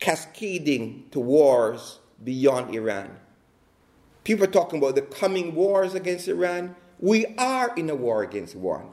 cascading 0.00 1.06
to 1.12 1.18
wars 1.18 1.98
beyond 2.22 2.74
Iran. 2.74 3.10
People 4.22 4.44
are 4.44 4.50
talking 4.50 4.78
about 4.78 4.96
the 4.96 5.02
coming 5.02 5.54
wars 5.54 5.94
against 5.94 6.28
Iran. 6.28 6.76
We 6.98 7.24
are 7.38 7.74
in 7.74 7.88
a 7.88 7.94
war 7.94 8.22
against 8.22 8.54
Iran, 8.54 8.90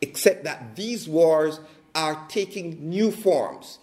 except 0.00 0.44
that 0.44 0.74
these 0.74 1.06
wars 1.06 1.60
are 1.94 2.24
taking 2.28 2.88
new 2.88 3.10
forms. 3.10 3.78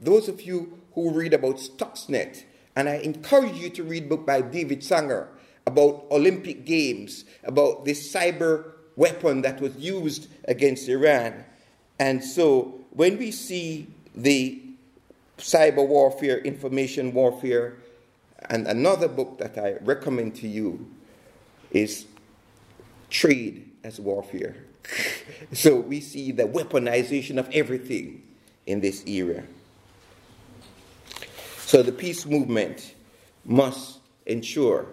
Those 0.00 0.28
of 0.28 0.42
you 0.42 0.78
who 0.94 1.10
read 1.10 1.34
about 1.34 1.56
Stuxnet, 1.56 2.44
and 2.76 2.88
I 2.88 2.96
encourage 2.96 3.56
you 3.56 3.70
to 3.70 3.82
read 3.82 4.04
a 4.04 4.08
book 4.08 4.26
by 4.26 4.40
David 4.42 4.82
Sanger 4.82 5.28
about 5.66 6.06
Olympic 6.10 6.64
Games, 6.64 7.24
about 7.44 7.84
this 7.84 8.12
cyber 8.12 8.72
weapon 8.96 9.42
that 9.42 9.60
was 9.60 9.76
used 9.76 10.28
against 10.46 10.88
Iran. 10.88 11.44
And 11.98 12.22
so 12.22 12.80
when 12.90 13.18
we 13.18 13.30
see 13.30 13.86
the 14.14 14.60
cyber 15.38 15.86
warfare, 15.86 16.38
information 16.38 17.12
warfare, 17.12 17.78
and 18.50 18.66
another 18.66 19.08
book 19.08 19.38
that 19.38 19.56
I 19.56 19.76
recommend 19.80 20.36
to 20.36 20.48
you 20.48 20.86
is 21.70 22.06
Trade 23.10 23.70
as 23.82 23.98
Warfare. 23.98 24.56
so 25.52 25.76
we 25.76 26.00
see 26.00 26.32
the 26.32 26.44
weaponization 26.44 27.38
of 27.38 27.48
everything 27.52 28.22
in 28.66 28.80
this 28.80 29.06
era. 29.06 29.44
So 31.66 31.82
the 31.82 31.92
peace 31.92 32.26
movement 32.26 32.94
must 33.44 33.98
ensure 34.26 34.86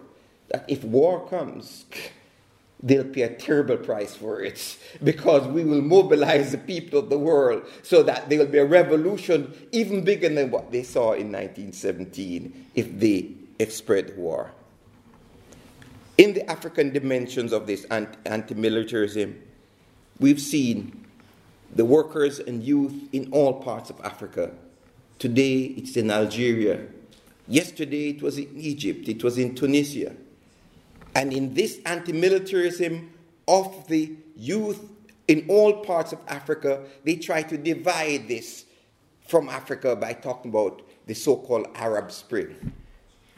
that 0.49 0.65
if 0.67 0.83
war 0.83 1.27
comes, 1.27 1.85
they'll 2.83 3.05
pay 3.05 3.21
a 3.21 3.29
terrible 3.35 3.77
price 3.77 4.15
for 4.15 4.41
it 4.41 4.77
because 5.03 5.47
we 5.47 5.63
will 5.63 5.81
mobilize 5.81 6.51
the 6.51 6.57
people 6.57 6.99
of 6.99 7.09
the 7.09 7.17
world 7.17 7.63
so 7.83 8.01
that 8.03 8.29
there 8.29 8.39
will 8.39 8.47
be 8.47 8.57
a 8.57 8.65
revolution 8.65 9.53
even 9.71 10.03
bigger 10.03 10.29
than 10.29 10.49
what 10.49 10.71
they 10.71 10.83
saw 10.83 11.13
in 11.13 11.31
1917 11.31 12.67
if 12.75 12.99
they 12.99 13.31
spread 13.69 14.17
war. 14.17 14.51
In 16.17 16.33
the 16.33 16.49
African 16.49 16.91
dimensions 16.91 17.53
of 17.53 17.67
this 17.67 17.85
anti 17.85 18.55
militarism, 18.55 19.39
We've 20.21 20.39
seen 20.39 21.03
the 21.73 21.83
workers 21.83 22.37
and 22.37 22.61
youth 22.61 22.93
in 23.11 23.29
all 23.31 23.53
parts 23.53 23.89
of 23.89 23.99
Africa. 24.01 24.51
Today 25.17 25.61
it's 25.63 25.97
in 25.97 26.11
Algeria. 26.11 26.85
Yesterday 27.47 28.11
it 28.11 28.21
was 28.21 28.37
in 28.37 28.55
Egypt, 28.55 29.09
it 29.09 29.23
was 29.23 29.39
in 29.39 29.55
Tunisia. 29.55 30.15
And 31.15 31.33
in 31.33 31.55
this 31.55 31.79
anti 31.87 32.13
militarism 32.13 33.11
of 33.47 33.87
the 33.87 34.15
youth 34.37 34.91
in 35.27 35.43
all 35.47 35.81
parts 35.81 36.13
of 36.13 36.19
Africa, 36.27 36.83
they 37.03 37.15
try 37.15 37.41
to 37.41 37.57
divide 37.57 38.27
this 38.27 38.65
from 39.27 39.49
Africa 39.49 39.95
by 39.95 40.13
talking 40.13 40.51
about 40.51 40.83
the 41.07 41.15
so 41.15 41.35
called 41.35 41.65
Arab 41.73 42.11
Spring. 42.11 42.73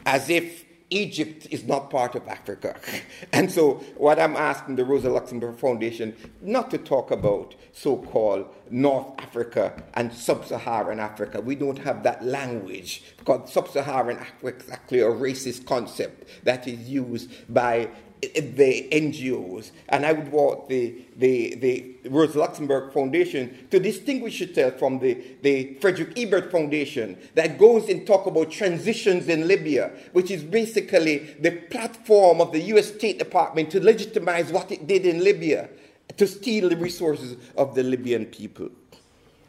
As 0.04 0.28
if 0.28 0.63
Egypt 0.90 1.46
is 1.50 1.64
not 1.64 1.90
part 1.90 2.14
of 2.14 2.26
Africa. 2.28 2.78
And 3.32 3.50
so, 3.50 3.74
what 3.96 4.20
I'm 4.20 4.36
asking 4.36 4.76
the 4.76 4.84
Rosa 4.84 5.10
Luxemburg 5.10 5.58
Foundation 5.58 6.14
not 6.40 6.70
to 6.70 6.78
talk 6.78 7.10
about 7.10 7.54
so 7.72 7.96
called 7.96 8.46
North 8.70 9.06
Africa 9.18 9.82
and 9.94 10.12
Sub 10.12 10.44
Saharan 10.44 11.00
Africa. 11.00 11.40
We 11.40 11.56
don't 11.56 11.78
have 11.78 12.02
that 12.04 12.24
language 12.24 13.02
because 13.18 13.52
Sub 13.52 13.68
Saharan 13.68 14.18
Africa 14.18 14.64
is 14.64 14.70
actually 14.70 15.00
a 15.00 15.10
racist 15.10 15.66
concept 15.66 16.28
that 16.44 16.68
is 16.68 16.88
used 16.88 17.30
by 17.52 17.88
the 18.20 18.88
NGOs, 18.90 19.70
and 19.88 20.06
I 20.06 20.12
would 20.12 20.30
want 20.30 20.68
the, 20.68 20.94
the, 21.16 21.54
the 21.56 22.08
Rosa 22.08 22.38
Luxemburg 22.38 22.92
Foundation 22.92 23.66
to 23.70 23.78
distinguish 23.78 24.40
itself 24.40 24.78
from 24.78 24.98
the, 24.98 25.22
the 25.42 25.74
Frederick 25.74 26.18
Ebert 26.18 26.50
Foundation 26.50 27.18
that 27.34 27.58
goes 27.58 27.88
and 27.88 28.06
talk 28.06 28.26
about 28.26 28.50
transitions 28.50 29.28
in 29.28 29.46
Libya, 29.46 29.90
which 30.12 30.30
is 30.30 30.42
basically 30.42 31.18
the 31.40 31.50
platform 31.50 32.40
of 32.40 32.52
the 32.52 32.60
U.S. 32.60 32.88
State 32.94 33.18
Department 33.18 33.70
to 33.70 33.80
legitimize 33.80 34.50
what 34.50 34.70
it 34.72 34.86
did 34.86 35.06
in 35.06 35.22
Libya, 35.22 35.68
to 36.16 36.26
steal 36.26 36.68
the 36.68 36.76
resources 36.76 37.36
of 37.56 37.74
the 37.74 37.82
Libyan 37.82 38.26
people. 38.26 38.70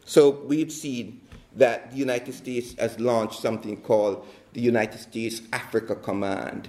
So 0.04 0.30
we've 0.30 0.72
seen 0.72 1.20
that 1.54 1.90
the 1.90 1.96
United 1.96 2.34
States 2.34 2.74
has 2.78 3.00
launched 3.00 3.40
something 3.40 3.80
called 3.80 4.26
the 4.52 4.60
United 4.60 4.98
States 5.00 5.42
Africa 5.52 5.94
Command 5.94 6.68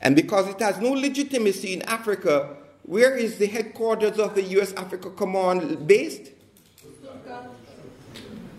and 0.00 0.14
because 0.14 0.48
it 0.48 0.60
has 0.60 0.78
no 0.78 0.90
legitimacy 0.90 1.72
in 1.72 1.82
Africa, 1.82 2.56
where 2.82 3.16
is 3.16 3.38
the 3.38 3.46
headquarters 3.46 4.18
of 4.18 4.34
the 4.34 4.42
U.S. 4.42 4.72
Africa 4.74 5.10
Command 5.10 5.86
based? 5.86 6.32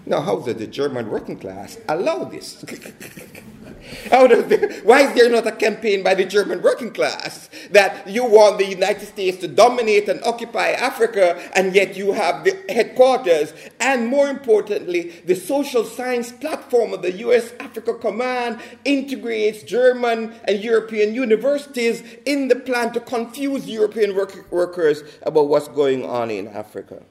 Now, 0.08 0.21
how 0.21 0.39
does 0.39 0.56
the 0.56 0.67
German 0.67 1.10
working 1.10 1.38
class 1.38 1.78
allow 1.89 2.26
this? 2.26 2.63
Does 4.10 4.45
the, 4.48 4.82
why 4.84 5.02
is 5.02 5.15
there 5.15 5.30
not 5.30 5.45
a 5.45 5.52
campaign 5.52 6.02
by 6.02 6.15
the 6.15 6.26
German 6.26 6.62
working 6.62 6.91
class 6.91 7.50
that 7.71 8.08
you 8.08 8.26
want 8.26 8.58
the 8.58 8.65
United 8.65 9.06
States 9.06 9.38
to 9.38 9.48
dominate 9.48 10.10
and 10.10 10.24
occupy 10.24 10.69
Africa, 10.69 11.39
and 11.54 11.76
yet 11.76 11.95
you 11.95 12.13
have 12.13 12.43
the 12.43 12.63
headquarters, 12.69 13.54
and 13.80 14.08
more 14.08 14.28
importantly, 14.28 15.12
the 15.26 15.36
social 15.36 15.84
science 15.84 16.32
platform 16.32 16.93
of 16.93 17.04
the 17.04 17.12
U.S. 17.13 17.54
Africa 17.60 17.93
Command 17.93 18.60
integrates 18.86 19.63
German 19.63 20.34
and 20.45 20.63
European 20.63 21.13
universities 21.13 22.04
in 22.26 22.48
the 22.48 22.56
plan 22.56 22.91
to 22.93 23.00
confuse 23.00 23.67
European 23.67 24.15
work- 24.15 24.52
workers 24.52 25.04
about 25.21 25.48
what's 25.48 25.67
going 25.67 26.04
on 26.06 26.32
in 26.32 26.48
Africa. 26.48 27.04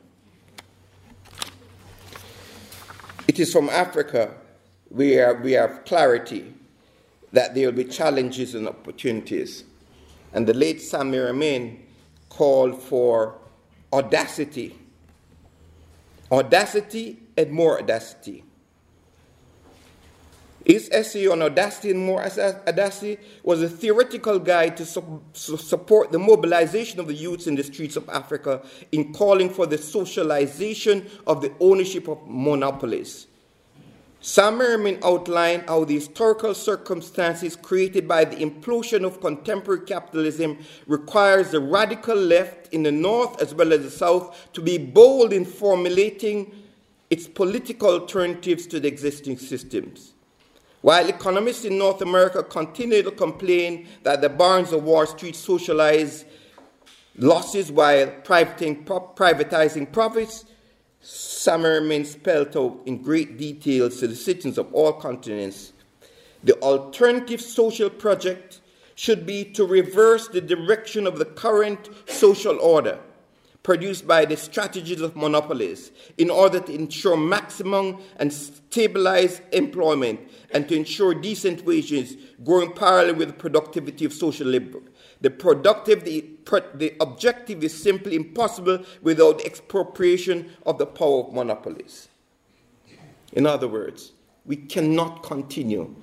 It 3.28 3.38
is 3.38 3.52
from 3.52 3.68
Africa 3.68 4.34
where 4.88 5.34
we 5.34 5.52
have 5.52 5.84
clarity 5.84 6.54
that 7.34 7.54
there 7.54 7.66
will 7.66 7.76
be 7.76 7.84
challenges 7.84 8.54
and 8.54 8.68
opportunities. 8.68 9.64
And 10.32 10.46
the 10.46 10.54
late 10.54 10.78
Samir 10.78 11.28
Amin 11.28 11.84
called 12.28 12.80
for 12.80 13.38
audacity. 13.92 14.78
Audacity 16.30 17.18
and 17.36 17.50
more 17.50 17.80
audacity. 17.80 18.44
His 20.64 20.88
essay 20.92 21.26
on 21.26 21.42
audacity 21.42 21.90
and 21.90 22.06
more 22.06 22.22
audacity 22.22 23.18
was 23.42 23.62
a 23.62 23.68
theoretical 23.68 24.38
guide 24.38 24.76
to 24.78 24.86
su- 24.86 25.20
support 25.34 26.10
the 26.10 26.18
mobilization 26.18 27.00
of 27.00 27.06
the 27.06 27.14
youths 27.14 27.46
in 27.46 27.54
the 27.54 27.64
streets 27.64 27.96
of 27.96 28.08
Africa 28.08 28.62
in 28.90 29.12
calling 29.12 29.50
for 29.50 29.66
the 29.66 29.76
socialization 29.76 31.10
of 31.26 31.42
the 31.42 31.52
ownership 31.60 32.08
of 32.08 32.18
monopolies 32.26 33.26
Samir 34.24 34.76
Amin 34.76 34.98
outlined 35.04 35.64
how 35.68 35.84
the 35.84 35.96
historical 35.96 36.54
circumstances 36.54 37.56
created 37.56 38.08
by 38.08 38.24
the 38.24 38.36
implosion 38.36 39.04
of 39.04 39.20
contemporary 39.20 39.84
capitalism 39.84 40.56
requires 40.86 41.50
the 41.50 41.60
radical 41.60 42.16
left 42.16 42.72
in 42.72 42.84
the 42.84 42.90
north 42.90 43.38
as 43.42 43.54
well 43.54 43.70
as 43.74 43.82
the 43.82 43.90
south 43.90 44.34
to 44.54 44.62
be 44.62 44.78
bold 44.78 45.34
in 45.34 45.44
formulating 45.44 46.50
its 47.10 47.28
political 47.28 47.90
alternatives 47.90 48.66
to 48.66 48.80
the 48.80 48.88
existing 48.88 49.36
systems. 49.36 50.14
While 50.80 51.10
economists 51.10 51.66
in 51.66 51.76
North 51.76 52.00
America 52.00 52.42
continue 52.42 53.02
to 53.02 53.10
complain 53.10 53.86
that 54.04 54.22
the 54.22 54.30
Barnes 54.30 54.72
of 54.72 54.84
Wall 54.84 55.04
Street 55.04 55.36
socialize 55.36 56.24
losses 57.18 57.70
while 57.70 58.06
privatizing 58.24 59.92
profits, 59.92 60.46
Samir 61.04 61.82
Amin 61.82 62.04
spelled 62.04 62.56
out 62.56 62.80
in 62.86 63.02
great 63.02 63.36
detail 63.36 63.90
to 63.90 64.08
the 64.08 64.16
citizens 64.16 64.58
of 64.58 64.72
all 64.72 64.92
continents 64.94 65.74
the 66.44 66.60
alternative 66.60 67.40
social 67.40 67.88
project 67.88 68.60
should 68.94 69.26
be 69.26 69.44
to 69.44 69.64
reverse 69.64 70.28
the 70.28 70.40
direction 70.40 71.06
of 71.06 71.18
the 71.18 71.24
current 71.24 71.88
social 72.06 72.58
order 72.60 72.98
produced 73.62 74.06
by 74.06 74.26
the 74.26 74.36
strategies 74.36 75.00
of 75.00 75.16
monopolies 75.16 75.90
in 76.18 76.28
order 76.28 76.60
to 76.60 76.72
ensure 76.74 77.16
maximum 77.16 77.98
and 78.18 78.30
stabilized 78.30 79.40
employment 79.52 80.20
and 80.50 80.68
to 80.68 80.76
ensure 80.76 81.14
decent 81.14 81.64
wages 81.64 82.14
growing 82.44 82.70
parallel 82.72 83.14
with 83.14 83.28
the 83.28 83.34
productivity 83.34 84.04
of 84.04 84.12
social 84.12 84.46
labor. 84.46 84.80
The 85.20 85.30
productive, 85.30 86.04
the, 86.04 86.24
the 86.74 86.94
objective 87.00 87.64
is 87.64 87.80
simply 87.80 88.16
impossible 88.16 88.84
without 89.02 89.38
the 89.38 89.46
expropriation 89.46 90.52
of 90.66 90.78
the 90.78 90.86
power 90.86 91.24
of 91.24 91.32
monopolies. 91.32 92.08
In 93.32 93.46
other 93.46 93.68
words, 93.68 94.12
we 94.44 94.56
cannot 94.56 95.22
continue 95.22 95.94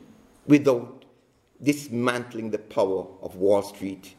without 0.48 1.06
dismantling 1.62 2.50
the 2.50 2.58
power 2.58 3.06
of 3.22 3.36
Wall 3.36 3.62
Street 3.62 4.16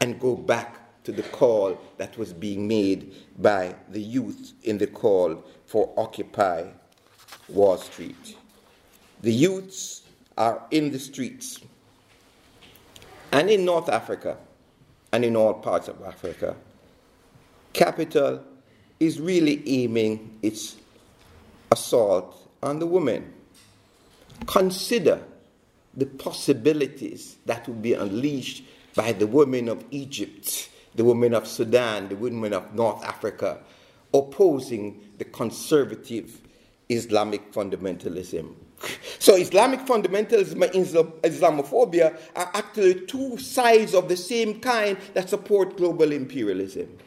and 0.00 0.20
go 0.20 0.36
back 0.36 1.02
to 1.04 1.12
the 1.12 1.22
call 1.22 1.78
that 1.98 2.16
was 2.16 2.32
being 2.32 2.66
made 2.66 3.14
by 3.38 3.74
the 3.90 4.00
youth 4.00 4.54
in 4.62 4.78
the 4.78 4.86
call 4.86 5.44
for 5.66 5.92
Occupy 5.96 6.64
Wall 7.48 7.76
Street. 7.76 8.36
The 9.20 9.32
youths 9.32 10.02
are 10.36 10.62
in 10.70 10.90
the 10.90 10.98
streets 10.98 11.60
and 13.34 13.50
in 13.50 13.64
North 13.64 13.88
Africa 13.88 14.36
and 15.12 15.24
in 15.24 15.34
all 15.34 15.54
parts 15.54 15.88
of 15.88 16.00
Africa, 16.02 16.54
capital 17.72 18.40
is 19.00 19.20
really 19.20 19.60
aiming 19.66 20.38
its 20.40 20.76
assault 21.72 22.48
on 22.62 22.78
the 22.78 22.86
women. 22.86 23.32
Consider 24.46 25.20
the 25.94 26.06
possibilities 26.06 27.34
that 27.46 27.66
will 27.66 27.74
be 27.74 27.94
unleashed 27.94 28.62
by 28.94 29.10
the 29.10 29.26
women 29.26 29.68
of 29.68 29.84
Egypt, 29.90 30.70
the 30.94 31.04
women 31.04 31.34
of 31.34 31.48
Sudan, 31.48 32.08
the 32.08 32.16
women 32.16 32.52
of 32.52 32.72
North 32.72 33.04
Africa, 33.04 33.58
opposing 34.12 35.00
the 35.18 35.24
conservative 35.24 36.40
Islamic 36.88 37.52
fundamentalism 37.52 38.54
so 39.18 39.36
Islamic 39.36 39.80
fundamentalism 39.80 40.62
and 40.62 40.72
Islamophobia 41.22 42.18
are 42.36 42.50
actually 42.54 43.06
two 43.06 43.38
sides 43.38 43.94
of 43.94 44.08
the 44.08 44.16
same 44.16 44.60
kind 44.60 44.98
that 45.14 45.28
support 45.30 45.76
global 45.76 46.12
imperialism. 46.12 46.98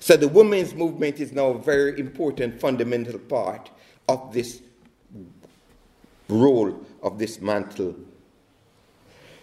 So 0.00 0.16
the 0.16 0.28
women's 0.28 0.74
movement 0.74 1.20
is 1.20 1.32
now 1.32 1.48
a 1.48 1.58
very 1.58 1.98
important 1.98 2.60
fundamental 2.60 3.18
part 3.18 3.70
of 4.08 4.32
this 4.32 4.62
role 6.28 6.86
of 7.02 7.18
dismantle 7.18 7.96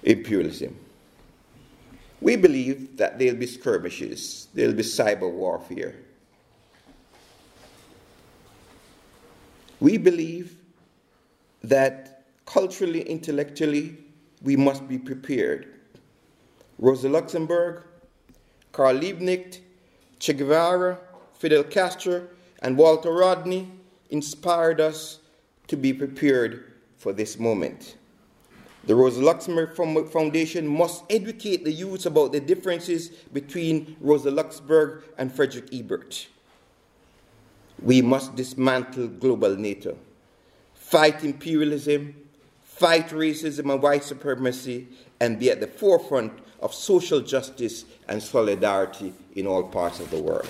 imperialism. 0.04 0.80
We 2.22 2.36
believe 2.38 2.98
that 2.98 3.20
there'll 3.20 3.36
be 3.36 3.48
skirmishes, 3.48 4.48
there'll 4.54 4.74
be 4.74 4.84
cyber 4.84 5.32
warfare. 5.32 5.96
We 9.80 9.98
believe 9.98 10.58
that 11.70 12.26
culturally, 12.46 13.02
intellectually, 13.02 13.98
we 14.42 14.56
must 14.56 14.88
be 14.88 14.98
prepared. 14.98 15.68
Rosa 16.78 17.10
Luxemburg, 17.10 17.84
Karl 18.72 18.96
Liebknecht, 18.98 19.60
Che 20.20 20.34
Guevara, 20.34 21.00
Fidel 21.34 21.64
Castro, 21.64 22.28
and 22.60 22.78
Walter 22.78 23.12
Rodney 23.12 23.72
inspired 24.10 24.80
us 24.80 25.20
to 25.68 25.76
be 25.76 25.94
prepared 25.94 26.74
for 26.98 27.14
this 27.14 27.40
moment. 27.40 27.96
The 28.86 28.96
Rosa 28.96 29.22
Luxemburg 29.22 29.76
Foundation 30.12 30.68
must 30.68 31.04
educate 31.10 31.64
the 31.64 31.72
youth 31.72 32.06
about 32.06 32.32
the 32.32 32.40
differences 32.40 33.10
between 33.10 33.96
Rosa 34.00 34.30
Luxemburg 34.30 35.04
and 35.18 35.34
Frederick 35.34 35.74
Ebert. 35.74 36.28
We 37.82 38.02
must 38.02 38.36
dismantle 38.36 39.08
global 39.08 39.56
NATO 39.56 39.98
fight 40.86 41.24
imperialism, 41.24 42.16
fight 42.64 43.10
racism 43.10 43.74
and 43.74 43.82
white 43.82 44.04
supremacy, 44.04 44.88
and 45.20 45.40
be 45.40 45.50
at 45.50 45.60
the 45.60 45.66
forefront 45.66 46.32
of 46.60 46.76
social 46.76 47.22
justice 47.22 47.86
and 48.08 48.22
solidarity 48.22 49.12
in 49.36 49.48
all 49.48 49.64
parts 49.64 50.00
of 50.00 50.12
the 50.12 50.20
world. 50.20 50.48